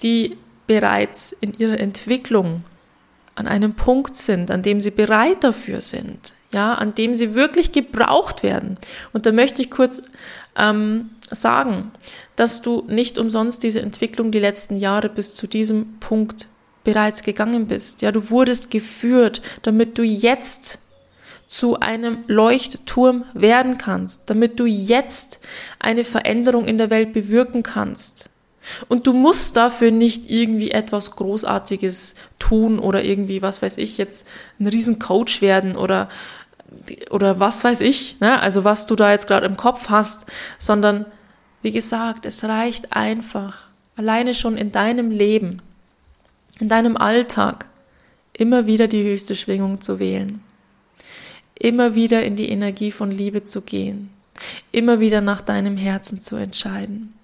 die 0.05 0.37
bereits 0.68 1.33
in 1.33 1.59
ihrer 1.59 1.81
Entwicklung 1.81 2.62
an 3.35 3.48
einem 3.48 3.74
Punkt 3.74 4.14
sind, 4.14 4.53
an 4.53 4.62
dem 4.62 4.81
sie 4.81 4.92
bereit 4.92 5.42
dafür 5.42 5.81
sind, 5.81 6.35
ja, 6.53 6.74
an 6.74 6.94
dem 6.94 7.16
sie 7.16 7.35
wirklich 7.35 7.72
gebraucht 7.72 8.44
werden. 8.44 8.79
Und 9.12 9.27
da 9.27 9.33
möchte 9.33 9.61
ich 9.61 9.72
kurz 9.72 10.03
ähm, 10.57 11.11
sagen, 11.33 11.90
dass 12.37 12.62
du 12.62 12.85
nicht 12.87 13.18
umsonst 13.18 13.64
diese 13.64 13.81
Entwicklung 13.81 14.31
die 14.31 14.38
letzten 14.38 14.77
Jahre 14.77 15.09
bis 15.09 15.35
zu 15.35 15.48
diesem 15.48 15.98
Punkt 15.98 16.46
bereits 16.85 17.23
gegangen 17.23 17.66
bist. 17.66 18.03
Ja, 18.03 18.12
du 18.12 18.31
wurdest 18.31 18.70
geführt, 18.70 19.42
damit 19.62 19.99
du 19.99 20.03
jetzt 20.03 20.79
zu 21.47 21.81
einem 21.81 22.25
Leuchtturm 22.27 23.25
werden 23.35 23.79
kannst, 23.79 24.29
damit 24.31 24.59
du 24.59 24.66
jetzt 24.66 25.40
eine 25.79 26.05
Veränderung 26.05 26.66
in 26.66 26.79
der 26.79 26.90
Welt 26.90 27.12
bewirken 27.12 27.62
kannst. 27.62 28.31
Und 28.88 29.07
du 29.07 29.12
musst 29.12 29.57
dafür 29.57 29.90
nicht 29.90 30.31
irgendwie 30.31 30.70
etwas 30.70 31.11
Großartiges 31.11 32.14
tun 32.38 32.79
oder 32.79 33.05
irgendwie, 33.05 33.42
was 33.42 33.61
weiß 33.61 33.79
ich, 33.79 33.99
jetzt 33.99 34.27
ein 34.59 34.66
Riesencoach 34.66 35.42
werden 35.42 35.77
oder 35.77 36.09
oder 37.11 37.38
was 37.38 37.62
weiß 37.62 37.83
ich, 37.83 38.20
ne? 38.20 38.40
also 38.40 38.64
was 38.64 38.87
du 38.87 38.97
da 38.97 39.12
jetzt 39.12 39.29
gerade 39.29 39.47
im 39.47 39.57
Kopf 39.57 39.90
hast, 39.90 40.27
sondern 40.59 41.07
wie 41.62 41.70
gesagt, 41.70 42.27
es 42.27 42.42
reicht 42.44 42.92
einfach, 42.92 43.68
alleine 43.97 44.35
schon 44.35 44.57
in 44.57 44.73
deinem 44.73 45.11
Leben, 45.11 45.62
in 46.61 46.69
deinem 46.69 46.97
Alltag, 46.97 47.67
immer 48.33 48.67
wieder 48.67 48.88
die 48.88 49.05
höchste 49.05 49.37
Schwingung 49.37 49.81
zu 49.81 49.99
wählen, 49.99 50.43
immer 51.55 51.95
wieder 51.95 52.25
in 52.25 52.37
die 52.37 52.49
Energie 52.49 52.90
von 52.90 53.11
Liebe 53.11 53.45
zu 53.45 53.62
gehen, 53.62 54.11
immer 54.73 55.01
wieder 55.01 55.21
nach 55.21 55.40
deinem 55.40 55.77
Herzen 55.77 56.21
zu 56.21 56.37
entscheiden. 56.37 57.14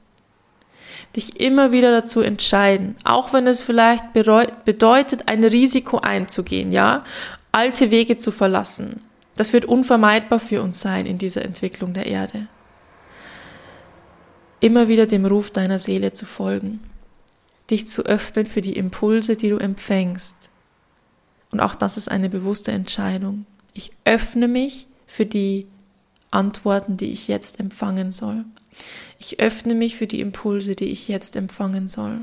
Dich 1.17 1.41
immer 1.41 1.73
wieder 1.73 1.91
dazu 1.91 2.21
entscheiden, 2.21 2.95
auch 3.05 3.33
wenn 3.33 3.47
es 3.47 3.63
vielleicht 3.63 4.13
bedeutet, 4.13 5.29
ein 5.29 5.43
Risiko 5.43 5.99
einzugehen, 5.99 6.71
ja, 6.71 7.05
alte 7.51 7.91
Wege 7.91 8.19
zu 8.19 8.31
verlassen, 8.31 9.01
das 9.37 9.53
wird 9.53 9.65
unvermeidbar 9.65 10.39
für 10.39 10.63
uns 10.63 10.81
sein 10.81 11.07
in 11.07 11.19
dieser 11.19 11.45
Entwicklung 11.45 11.95
der 11.95 12.07
Erde. 12.07 12.47
immer 14.61 14.89
wieder 14.89 15.07
dem 15.07 15.25
Ruf 15.25 15.51
deiner 15.51 15.79
Seele 15.79 16.13
zu 16.13 16.27
folgen, 16.27 16.81
dich 17.71 17.89
zu 17.89 18.05
öffnen 18.05 18.47
für 18.47 18.61
die 18.61 18.77
Impulse, 18.77 19.37
die 19.37 19.49
du 19.49 19.57
empfängst. 19.57 20.51
Und 21.51 21.61
auch 21.61 21.75
das 21.75 21.97
ist 21.97 22.09
eine 22.09 22.29
bewusste 22.29 22.73
Entscheidung. 22.73 23.47
Ich 23.75 23.93
öffne 24.05 24.49
mich 24.49 24.87
für 25.07 25.27
die 25.27 25.67
Antworten, 26.31 26.97
die 26.97 27.11
ich 27.11 27.29
jetzt 27.29 27.59
empfangen 27.61 28.13
soll. 28.13 28.45
Ich 29.19 29.41
öffne 29.41 29.75
mich 29.75 29.97
für 29.97 30.07
die 30.07 30.21
Impulse, 30.21 30.75
die 30.77 30.87
ich 30.87 31.09
jetzt 31.09 31.37
empfangen 31.37 31.89
soll. 31.89 32.21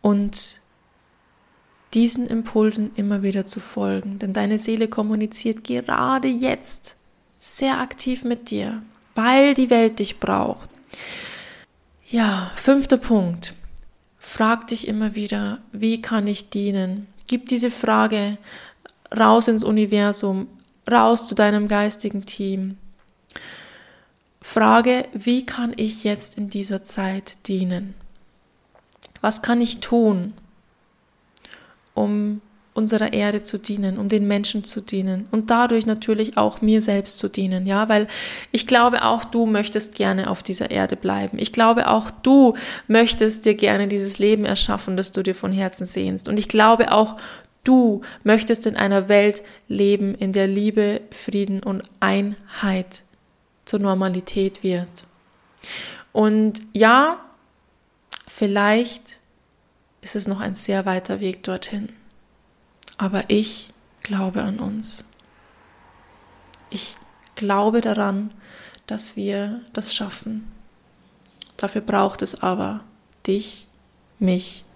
Und 0.00 0.60
diesen 1.92 2.26
Impulsen 2.26 2.92
immer 2.94 3.22
wieder 3.22 3.46
zu 3.46 3.60
folgen, 3.60 4.18
denn 4.18 4.32
deine 4.32 4.58
Seele 4.58 4.88
kommuniziert 4.88 5.64
gerade 5.64 6.28
jetzt 6.28 6.96
sehr 7.38 7.80
aktiv 7.80 8.24
mit 8.24 8.50
dir, 8.50 8.82
weil 9.14 9.54
die 9.54 9.70
Welt 9.70 9.98
dich 9.98 10.20
braucht. 10.20 10.69
Ja, 12.12 12.50
fünfter 12.56 12.96
Punkt. 12.96 13.54
Frag 14.18 14.66
dich 14.66 14.88
immer 14.88 15.14
wieder, 15.14 15.60
wie 15.70 16.02
kann 16.02 16.26
ich 16.26 16.50
dienen? 16.50 17.06
Gib 17.28 17.46
diese 17.46 17.70
Frage 17.70 18.36
raus 19.16 19.46
ins 19.46 19.62
Universum, 19.62 20.48
raus 20.90 21.28
zu 21.28 21.36
deinem 21.36 21.68
geistigen 21.68 22.26
Team. 22.26 22.78
Frage, 24.40 25.06
wie 25.12 25.46
kann 25.46 25.72
ich 25.76 26.02
jetzt 26.02 26.36
in 26.36 26.50
dieser 26.50 26.82
Zeit 26.82 27.46
dienen? 27.46 27.94
Was 29.20 29.40
kann 29.40 29.60
ich 29.60 29.78
tun, 29.78 30.32
um 31.94 32.40
unserer 32.72 33.12
Erde 33.12 33.42
zu 33.42 33.58
dienen, 33.58 33.98
um 33.98 34.08
den 34.08 34.28
Menschen 34.28 34.62
zu 34.64 34.80
dienen 34.80 35.26
und 35.32 35.50
dadurch 35.50 35.86
natürlich 35.86 36.36
auch 36.36 36.62
mir 36.62 36.80
selbst 36.80 37.18
zu 37.18 37.28
dienen, 37.28 37.66
ja, 37.66 37.88
weil 37.88 38.06
ich 38.52 38.66
glaube 38.66 39.02
auch 39.02 39.24
du 39.24 39.46
möchtest 39.46 39.94
gerne 39.96 40.30
auf 40.30 40.42
dieser 40.42 40.70
Erde 40.70 40.96
bleiben. 40.96 41.38
Ich 41.38 41.52
glaube 41.52 41.88
auch 41.88 42.10
du 42.10 42.54
möchtest 42.86 43.44
dir 43.44 43.54
gerne 43.54 43.88
dieses 43.88 44.18
Leben 44.18 44.44
erschaffen, 44.44 44.96
das 44.96 45.10
du 45.12 45.22
dir 45.22 45.34
von 45.34 45.52
Herzen 45.52 45.84
sehnst 45.84 46.28
und 46.28 46.38
ich 46.38 46.48
glaube 46.48 46.92
auch 46.92 47.16
du 47.64 48.02
möchtest 48.22 48.66
in 48.66 48.76
einer 48.76 49.08
Welt 49.08 49.42
leben, 49.68 50.14
in 50.14 50.32
der 50.32 50.46
Liebe, 50.46 51.00
Frieden 51.10 51.62
und 51.62 51.82
Einheit 51.98 53.02
zur 53.64 53.80
Normalität 53.80 54.62
wird. 54.62 55.04
Und 56.12 56.62
ja, 56.72 57.20
vielleicht 58.26 59.02
ist 60.00 60.16
es 60.16 60.26
noch 60.26 60.40
ein 60.40 60.54
sehr 60.54 60.86
weiter 60.86 61.20
Weg 61.20 61.42
dorthin. 61.42 61.90
Aber 63.00 63.24
ich 63.28 63.70
glaube 64.02 64.42
an 64.42 64.58
uns. 64.58 65.08
Ich 66.68 66.96
glaube 67.34 67.80
daran, 67.80 68.30
dass 68.86 69.16
wir 69.16 69.62
das 69.72 69.94
schaffen. 69.94 70.52
Dafür 71.56 71.80
braucht 71.80 72.20
es 72.20 72.42
aber 72.42 72.84
dich, 73.26 73.66
mich 74.18 74.66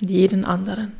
und 0.00 0.08
jeden 0.08 0.46
anderen. 0.46 0.96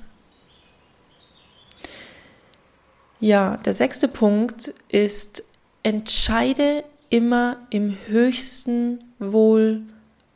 Ja, 3.18 3.56
der 3.56 3.72
sechste 3.72 4.08
Punkt 4.08 4.74
ist, 4.88 5.44
entscheide 5.82 6.84
immer 7.08 7.56
im 7.70 7.96
höchsten 8.06 9.02
Wohl 9.18 9.80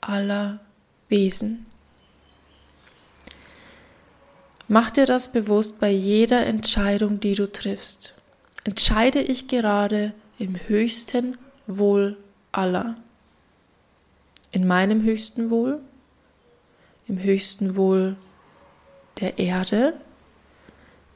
aller 0.00 0.60
Wesen. 1.10 1.66
Mach 4.68 4.90
dir 4.90 5.06
das 5.06 5.30
bewusst 5.30 5.78
bei 5.78 5.90
jeder 5.90 6.46
Entscheidung, 6.46 7.20
die 7.20 7.34
du 7.34 7.50
triffst. 7.50 8.14
Entscheide 8.64 9.20
ich 9.20 9.46
gerade 9.46 10.14
im 10.38 10.56
höchsten 10.68 11.36
Wohl 11.66 12.16
aller. 12.50 12.96
In 14.52 14.66
meinem 14.66 15.02
höchsten 15.02 15.50
Wohl, 15.50 15.80
im 17.06 17.22
höchsten 17.22 17.76
Wohl 17.76 18.16
der 19.20 19.38
Erde, 19.38 19.94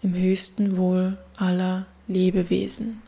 im 0.03 0.15
höchsten 0.15 0.77
Wohl 0.77 1.17
aller 1.37 1.87
Lebewesen. 2.07 3.03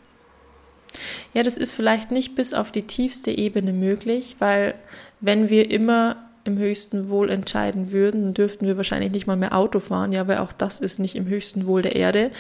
Ja, 1.35 1.43
das 1.43 1.57
ist 1.57 1.71
vielleicht 1.71 2.11
nicht 2.11 2.35
bis 2.35 2.53
auf 2.53 2.73
die 2.73 2.83
tiefste 2.83 3.31
Ebene 3.31 3.73
möglich, 3.73 4.37
weil 4.39 4.75
wenn 5.21 5.51
wir 5.51 5.71
immer 5.71 6.30
im 6.45 6.59
höchsten 6.59 7.09
Wohl 7.09 7.31
entscheiden 7.31 7.93
würden, 7.93 8.23
dann 8.23 8.35
dürften 8.35 8.67
wir 8.67 8.77
wahrscheinlich 8.77 9.13
nicht 9.13 9.27
mal 9.27 9.37
mehr 9.37 9.55
Auto 9.57 9.81
fahren, 9.81 10.13
ja, 10.13 10.27
weil 10.27 10.39
auch 10.39 10.53
das 10.53 10.81
ist 10.81 10.99
nicht 10.99 11.15
im 11.15 11.27
höchsten 11.27 11.67
Wohl 11.67 11.83
der 11.83 11.97
Erde. 11.97 12.31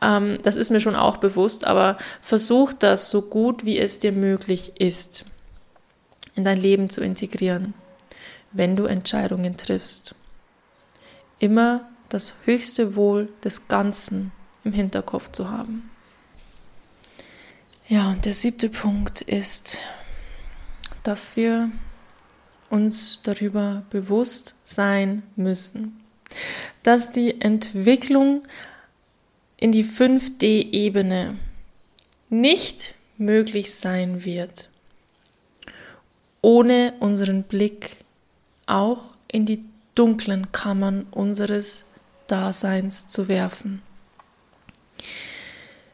Ähm, 0.00 0.38
das 0.42 0.56
ist 0.56 0.70
mir 0.70 0.80
schon 0.80 0.94
auch 0.94 1.16
bewusst, 1.16 1.66
aber 1.66 1.98
versuch 2.20 2.72
das 2.72 3.10
so 3.10 3.22
gut 3.22 3.64
wie 3.64 3.78
es 3.78 3.98
dir 3.98 4.12
möglich 4.12 4.80
ist, 4.80 5.24
in 6.34 6.44
dein 6.44 6.58
Leben 6.58 6.90
zu 6.90 7.00
integrieren, 7.00 7.74
wenn 8.52 8.76
du 8.76 8.84
Entscheidungen 8.84 9.56
triffst. 9.56 10.14
Immer 11.38 11.88
das 12.08 12.34
höchste 12.44 12.94
Wohl 12.94 13.28
des 13.42 13.68
Ganzen 13.68 14.32
im 14.64 14.72
Hinterkopf 14.72 15.32
zu 15.32 15.50
haben. 15.50 15.90
Ja, 17.88 18.10
und 18.10 18.24
der 18.24 18.34
siebte 18.34 18.68
Punkt 18.68 19.22
ist, 19.22 19.80
dass 21.02 21.36
wir 21.36 21.70
uns 22.70 23.20
darüber 23.22 23.82
bewusst 23.90 24.54
sein 24.64 25.22
müssen, 25.36 26.00
dass 26.82 27.10
die 27.10 27.40
Entwicklung 27.40 28.42
in 29.56 29.72
die 29.72 29.84
5D-Ebene 29.84 31.36
nicht 32.30 32.94
möglich 33.18 33.74
sein 33.74 34.24
wird, 34.24 34.70
ohne 36.40 36.94
unseren 37.00 37.42
Blick 37.42 37.98
auch 38.66 39.14
in 39.28 39.44
die 39.44 39.64
dunklen 39.94 40.50
Kammern 40.52 41.06
unseres 41.10 41.84
Daseins 42.28 43.06
zu 43.06 43.28
werfen. 43.28 43.82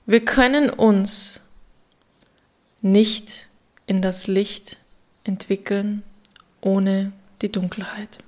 Wir 0.04 0.24
können 0.24 0.70
uns 0.70 1.48
nicht 2.82 3.48
in 3.86 4.02
das 4.02 4.28
Licht 4.28 4.76
entwickeln, 5.24 6.04
ohne 6.60 7.12
die 7.42 7.52
Dunkelheit. 7.52 8.18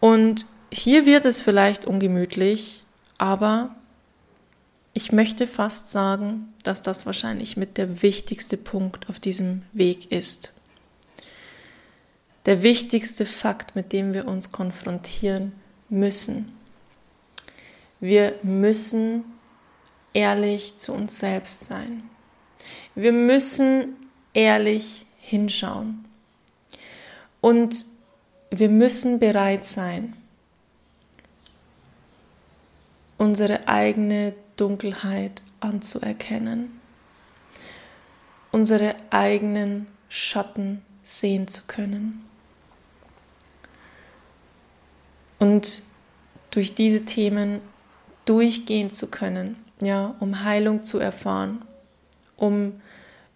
Und 0.00 0.46
hier 0.70 1.06
wird 1.06 1.24
es 1.24 1.40
vielleicht 1.40 1.84
ungemütlich, 1.84 2.84
aber 3.16 3.74
ich 4.92 5.12
möchte 5.12 5.46
fast 5.46 5.90
sagen, 5.90 6.52
dass 6.62 6.82
das 6.82 7.06
wahrscheinlich 7.06 7.56
mit 7.56 7.78
der 7.78 8.02
wichtigste 8.02 8.56
Punkt 8.56 9.08
auf 9.08 9.18
diesem 9.18 9.62
Weg 9.72 10.12
ist. 10.12 10.52
Der 12.46 12.62
wichtigste 12.62 13.26
Fakt, 13.26 13.74
mit 13.74 13.92
dem 13.92 14.14
wir 14.14 14.28
uns 14.28 14.52
konfrontieren 14.52 15.52
müssen. 15.88 16.52
Wir 18.00 18.34
müssen 18.42 19.24
ehrlich 20.12 20.76
zu 20.76 20.92
uns 20.92 21.18
selbst 21.18 21.62
sein. 21.62 22.02
Wir 22.94 23.12
müssen 23.12 23.96
ehrlich 24.32 25.06
hinschauen. 25.18 26.04
Und 27.44 27.84
wir 28.48 28.70
müssen 28.70 29.18
bereit 29.18 29.66
sein, 29.66 30.16
unsere 33.18 33.68
eigene 33.68 34.32
Dunkelheit 34.56 35.42
anzuerkennen, 35.60 36.80
unsere 38.50 38.94
eigenen 39.10 39.88
Schatten 40.08 40.80
sehen 41.02 41.46
zu 41.46 41.64
können. 41.66 42.24
Und 45.38 45.82
durch 46.50 46.74
diese 46.74 47.04
Themen 47.04 47.60
durchgehen 48.24 48.90
zu 48.90 49.10
können, 49.10 49.62
ja, 49.82 50.14
um 50.18 50.44
Heilung 50.44 50.82
zu 50.82 50.98
erfahren, 50.98 51.60
um 52.38 52.80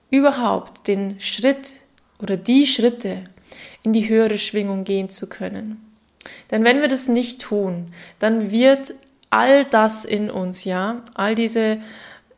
überhaupt 0.09 0.88
den 0.88 1.21
Schritt 1.21 1.81
oder 2.18 2.38
die 2.38 2.66
Schritte 2.66 3.25
in 3.83 3.93
die 3.93 4.09
höhere 4.09 4.38
Schwingung 4.38 4.85
gehen 4.85 5.11
zu 5.11 5.29
können. 5.29 5.85
Denn 6.51 6.64
wenn 6.64 6.81
wir 6.81 6.88
das 6.88 7.09
nicht 7.09 7.41
tun, 7.41 7.93
dann 8.19 8.51
wird 8.51 8.95
all 9.31 9.64
das 9.64 10.05
in 10.05 10.31
uns, 10.31 10.64
ja, 10.64 11.03
all 11.14 11.35
diese 11.35 11.79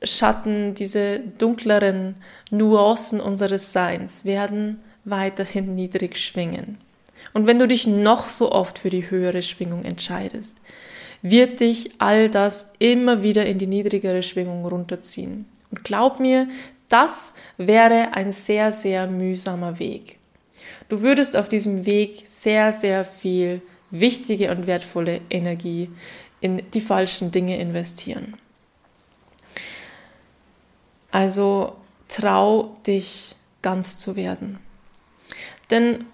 Schatten, 0.03 0.75
diese 0.75 1.21
dunkleren 1.21 2.17
Nuancen 2.51 3.21
unseres 3.21 3.73
Seins 3.73 4.25
werden 4.25 4.81
weiterhin 5.05 5.75
niedrig 5.75 6.19
schwingen. 6.19 6.79
Und 7.33 7.47
wenn 7.47 7.59
du 7.59 7.69
dich 7.69 7.87
noch 7.87 8.29
so 8.29 8.51
oft 8.51 8.79
für 8.79 8.91
die 8.91 9.11
höhere 9.11 9.43
Schwingung 9.43 9.85
entscheidest, 9.85 10.59
wird 11.23 11.61
dich 11.61 11.91
all 11.99 12.31
das 12.31 12.73
immer 12.79 13.23
wieder 13.23 13.47
in 13.47 13.59
die 13.59 13.67
niedrigere 13.67 14.23
Schwingung 14.23 14.65
runterziehen. 14.65 15.47
Und 15.71 15.85
glaub 15.85 16.19
mir, 16.19 16.49
das 16.89 17.35
wäre 17.57 18.15
ein 18.15 18.33
sehr, 18.33 18.73
sehr 18.73 19.07
mühsamer 19.07 19.79
Weg. 19.79 20.20
Du 20.91 21.03
würdest 21.03 21.37
auf 21.37 21.49
diesem 21.49 21.87
Weg 21.87 22.25
sehr, 22.27 22.73
sehr 22.73 23.05
viel 23.05 23.63
wichtige 23.93 24.51
und 24.51 24.67
wertvolle 24.67 25.21
Energie 25.31 25.89
in 26.41 26.69
die 26.73 26.81
falschen 26.81 27.31
Dinge 27.31 27.61
investieren. 27.61 28.37
Also 31.13 31.77
trau 32.09 32.77
dich 32.89 33.37
ganz 33.63 34.01
zu 34.01 34.17
werden. 34.17 34.59
Denn 35.71 36.07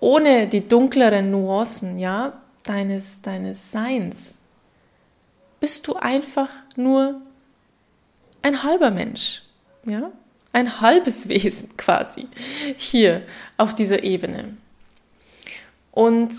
ohne 0.00 0.48
die 0.48 0.66
dunkleren 0.66 1.30
Nuancen, 1.30 1.98
ja, 1.98 2.40
deines, 2.64 3.20
deines 3.20 3.70
Seins, 3.70 4.38
bist 5.60 5.86
du 5.86 5.94
einfach 5.94 6.48
nur 6.76 7.20
ein 8.40 8.62
halber 8.62 8.90
Mensch, 8.90 9.42
ja, 9.84 10.10
ein 10.56 10.80
halbes 10.80 11.28
Wesen 11.28 11.76
quasi 11.76 12.28
hier 12.78 13.22
auf 13.58 13.74
dieser 13.74 14.02
Ebene. 14.02 14.56
Und 15.92 16.32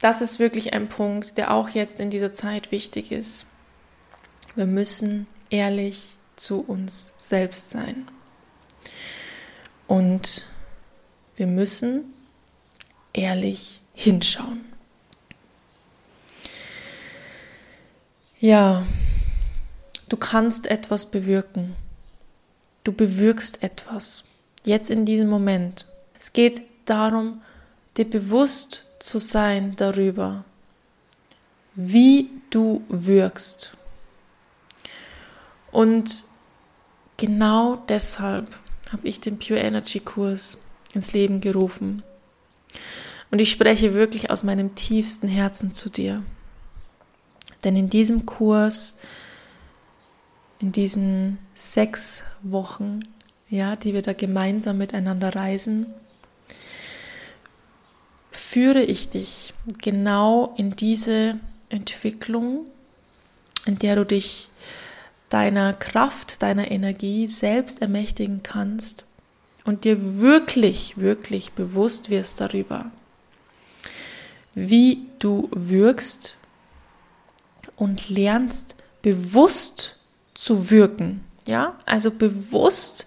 das 0.00 0.20
ist 0.20 0.40
wirklich 0.40 0.72
ein 0.72 0.88
Punkt, 0.88 1.38
der 1.38 1.52
auch 1.52 1.68
jetzt 1.68 2.00
in 2.00 2.10
dieser 2.10 2.34
Zeit 2.34 2.72
wichtig 2.72 3.12
ist. 3.12 3.46
Wir 4.56 4.66
müssen 4.66 5.28
ehrlich 5.48 6.16
zu 6.34 6.60
uns 6.60 7.14
selbst 7.18 7.70
sein. 7.70 8.08
Und 9.86 10.48
wir 11.36 11.46
müssen 11.46 12.12
ehrlich 13.12 13.80
hinschauen. 13.94 14.64
Ja, 18.40 18.84
du 20.08 20.16
kannst 20.16 20.66
etwas 20.66 21.12
bewirken. 21.12 21.76
Du 22.84 22.92
bewirkst 22.92 23.62
etwas. 23.62 24.24
Jetzt 24.64 24.90
in 24.90 25.04
diesem 25.04 25.28
Moment. 25.28 25.86
Es 26.18 26.32
geht 26.32 26.62
darum, 26.84 27.42
dir 27.96 28.08
bewusst 28.08 28.86
zu 28.98 29.18
sein 29.18 29.74
darüber, 29.76 30.44
wie 31.74 32.30
du 32.50 32.82
wirkst. 32.88 33.76
Und 35.72 36.24
genau 37.16 37.76
deshalb 37.88 38.48
habe 38.92 39.06
ich 39.06 39.20
den 39.20 39.38
Pure 39.38 39.60
Energy 39.60 40.00
Kurs 40.00 40.62
ins 40.92 41.12
Leben 41.12 41.40
gerufen. 41.40 42.02
Und 43.30 43.40
ich 43.40 43.50
spreche 43.50 43.94
wirklich 43.94 44.30
aus 44.30 44.42
meinem 44.42 44.74
tiefsten 44.74 45.28
Herzen 45.28 45.72
zu 45.72 45.88
dir. 45.88 46.24
Denn 47.62 47.76
in 47.76 47.88
diesem 47.88 48.26
Kurs, 48.26 48.98
in 50.60 50.72
diesen 50.72 51.38
sechs 51.54 52.22
Wochen, 52.42 53.00
ja, 53.48 53.76
die 53.76 53.94
wir 53.94 54.02
da 54.02 54.12
gemeinsam 54.12 54.78
miteinander 54.78 55.34
reisen, 55.34 55.86
führe 58.30 58.82
ich 58.82 59.10
dich 59.10 59.54
genau 59.78 60.54
in 60.56 60.76
diese 60.76 61.38
Entwicklung, 61.68 62.66
in 63.64 63.78
der 63.78 63.96
du 63.96 64.04
dich 64.04 64.48
deiner 65.28 65.72
Kraft, 65.72 66.42
deiner 66.42 66.70
Energie 66.70 67.28
selbst 67.28 67.80
ermächtigen 67.80 68.42
kannst 68.42 69.04
und 69.64 69.84
dir 69.84 70.18
wirklich, 70.18 70.98
wirklich 70.98 71.52
bewusst 71.52 72.10
wirst 72.10 72.40
darüber, 72.40 72.90
wie 74.54 75.06
du 75.20 75.48
wirkst 75.52 76.36
und 77.76 78.08
lernst 78.08 78.74
bewusst 79.02 79.99
zu 80.40 80.70
wirken. 80.70 81.22
Ja, 81.46 81.76
also 81.84 82.10
bewusst 82.10 83.06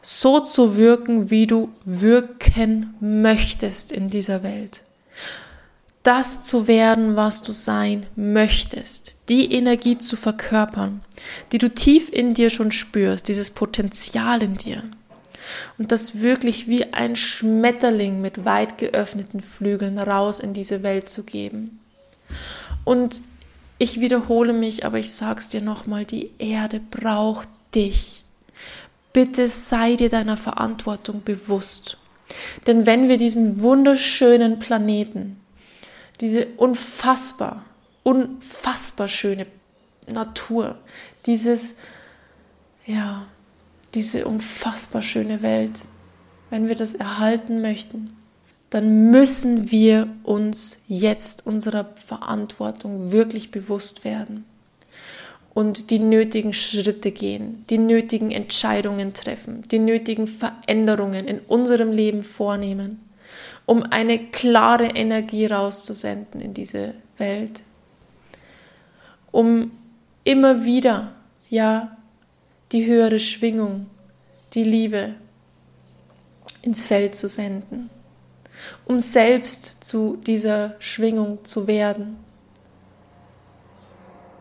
so 0.00 0.40
zu 0.40 0.76
wirken, 0.76 1.30
wie 1.30 1.46
du 1.46 1.70
wirken 1.84 2.94
möchtest 3.00 3.90
in 3.90 4.08
dieser 4.08 4.42
Welt. 4.42 4.82
Das 6.02 6.44
zu 6.44 6.66
werden, 6.66 7.16
was 7.16 7.42
du 7.42 7.52
sein 7.52 8.06
möchtest. 8.16 9.14
Die 9.28 9.52
Energie 9.52 9.98
zu 9.98 10.16
verkörpern, 10.16 11.00
die 11.50 11.58
du 11.58 11.68
tief 11.68 12.08
in 12.12 12.34
dir 12.34 12.50
schon 12.50 12.70
spürst, 12.72 13.28
dieses 13.28 13.50
Potenzial 13.50 14.42
in 14.42 14.56
dir. 14.56 14.82
Und 15.78 15.92
das 15.92 16.20
wirklich 16.20 16.68
wie 16.68 16.92
ein 16.92 17.16
Schmetterling 17.16 18.20
mit 18.20 18.44
weit 18.44 18.78
geöffneten 18.78 19.40
Flügeln 19.40 19.98
raus 19.98 20.38
in 20.38 20.52
diese 20.54 20.82
Welt 20.82 21.08
zu 21.08 21.24
geben. 21.24 21.80
Und 22.84 23.22
ich 23.82 24.00
wiederhole 24.00 24.52
mich, 24.52 24.86
aber 24.86 25.00
ich 25.00 25.10
sag's 25.10 25.48
dir 25.48 25.60
nochmal, 25.60 26.04
die 26.04 26.30
Erde 26.38 26.78
braucht 26.78 27.48
dich. 27.74 28.22
Bitte 29.12 29.48
sei 29.48 29.96
dir 29.96 30.08
deiner 30.08 30.36
Verantwortung 30.36 31.24
bewusst. 31.24 31.98
Denn 32.68 32.86
wenn 32.86 33.08
wir 33.08 33.16
diesen 33.16 33.60
wunderschönen 33.60 34.60
Planeten, 34.60 35.40
diese 36.20 36.46
unfassbar, 36.56 37.64
unfassbar 38.04 39.08
schöne 39.08 39.46
Natur, 40.06 40.78
dieses, 41.26 41.78
ja, 42.86 43.26
diese 43.94 44.26
unfassbar 44.26 45.02
schöne 45.02 45.42
Welt, 45.42 45.80
wenn 46.50 46.68
wir 46.68 46.76
das 46.76 46.94
erhalten 46.94 47.60
möchten, 47.60 48.16
dann 48.72 49.10
müssen 49.10 49.70
wir 49.70 50.08
uns 50.22 50.82
jetzt 50.88 51.46
unserer 51.46 51.90
Verantwortung 51.94 53.12
wirklich 53.12 53.50
bewusst 53.50 54.02
werden 54.02 54.46
und 55.52 55.90
die 55.90 55.98
nötigen 55.98 56.54
Schritte 56.54 57.10
gehen, 57.10 57.66
die 57.68 57.76
nötigen 57.76 58.30
Entscheidungen 58.30 59.12
treffen, 59.12 59.60
die 59.70 59.78
nötigen 59.78 60.26
Veränderungen 60.26 61.28
in 61.28 61.40
unserem 61.40 61.92
Leben 61.92 62.22
vornehmen, 62.22 62.98
um 63.66 63.82
eine 63.82 64.18
klare 64.18 64.86
Energie 64.86 65.44
rauszusenden 65.44 66.40
in 66.40 66.54
diese 66.54 66.94
Welt, 67.18 67.62
um 69.32 69.70
immer 70.24 70.64
wieder, 70.64 71.12
ja, 71.50 71.94
die 72.72 72.86
höhere 72.86 73.18
Schwingung, 73.18 73.84
die 74.54 74.64
Liebe 74.64 75.14
ins 76.62 76.80
Feld 76.80 77.14
zu 77.14 77.28
senden, 77.28 77.90
um 78.84 79.00
selbst 79.00 79.84
zu 79.84 80.16
dieser 80.16 80.74
Schwingung 80.78 81.44
zu 81.44 81.66
werden. 81.66 82.22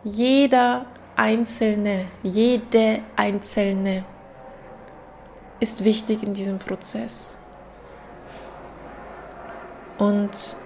Jeder 0.04 0.86
Einzelne, 1.16 2.06
jede 2.24 3.00
Einzelne 3.16 4.06
ist 5.60 5.84
wichtig 5.84 6.24
in 6.24 6.34
diesem 6.34 6.58
Prozess. 6.58 7.40
Und 9.98 10.58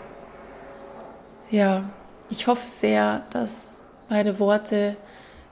ja, 1.51 1.89
ich 2.29 2.47
hoffe 2.47 2.67
sehr, 2.67 3.25
dass 3.31 3.81
meine 4.09 4.39
Worte 4.39 4.95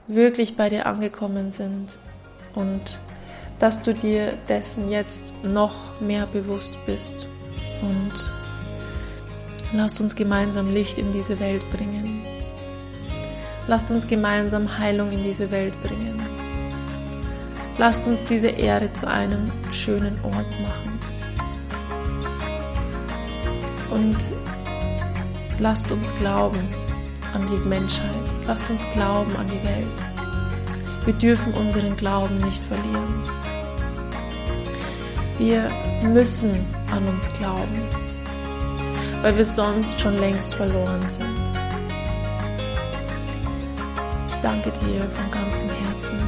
wirklich 0.07 0.55
bei 0.55 0.69
dir 0.69 0.85
angekommen 0.85 1.51
sind 1.51 1.97
und 2.55 2.99
dass 3.59 3.81
du 3.81 3.93
dir 3.93 4.33
dessen 4.47 4.89
jetzt 4.89 5.43
noch 5.43 5.99
mehr 6.01 6.25
bewusst 6.27 6.73
bist. 6.85 7.27
Und 7.81 8.29
lasst 9.73 9.99
uns 10.01 10.15
gemeinsam 10.15 10.73
Licht 10.73 10.97
in 10.97 11.11
diese 11.11 11.39
Welt 11.39 11.69
bringen. 11.71 12.21
Lasst 13.67 13.91
uns 13.91 14.07
gemeinsam 14.07 14.77
Heilung 14.77 15.11
in 15.11 15.23
diese 15.23 15.49
Welt 15.51 15.73
bringen. 15.83 16.21
Lasst 17.77 18.07
uns 18.07 18.23
diese 18.25 18.49
Erde 18.49 18.91
zu 18.91 19.07
einem 19.07 19.51
schönen 19.71 20.19
Ort 20.23 20.35
machen. 20.35 20.99
Und 23.89 24.17
lasst 25.59 25.91
uns 25.91 26.13
glauben 26.19 26.59
an 27.33 27.47
die 27.47 27.67
Menschheit. 27.67 28.09
Lasst 28.45 28.69
uns 28.69 28.85
glauben 28.93 29.35
an 29.37 29.47
die 29.47 29.63
Welt. 29.67 30.03
Wir 31.05 31.13
dürfen 31.13 31.53
unseren 31.53 31.97
Glauben 31.97 32.37
nicht 32.41 32.63
verlieren. 32.63 33.23
Wir 35.37 35.69
müssen 36.03 36.65
an 36.91 37.07
uns 37.07 37.31
glauben, 37.33 37.81
weil 39.21 39.37
wir 39.37 39.45
sonst 39.45 39.99
schon 39.99 40.17
längst 40.17 40.55
verloren 40.55 41.07
sind 41.07 41.53
danke 44.43 44.71
dir 44.71 45.09
von 45.09 45.31
ganzem 45.31 45.69
Herzen, 45.69 46.19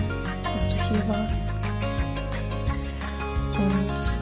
dass 0.43 0.67
du 0.69 0.75
hier 0.75 1.07
warst 1.09 1.53
und 3.57 4.19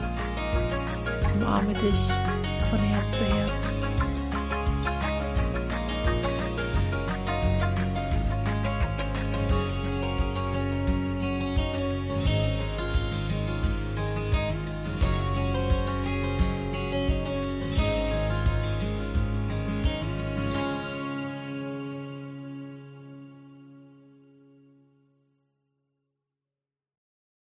umarme 1.36 1.72
dich 1.74 2.08
von 2.70 2.78
Herz 2.80 3.12
zu 3.12 3.24
Herz. 3.24 3.73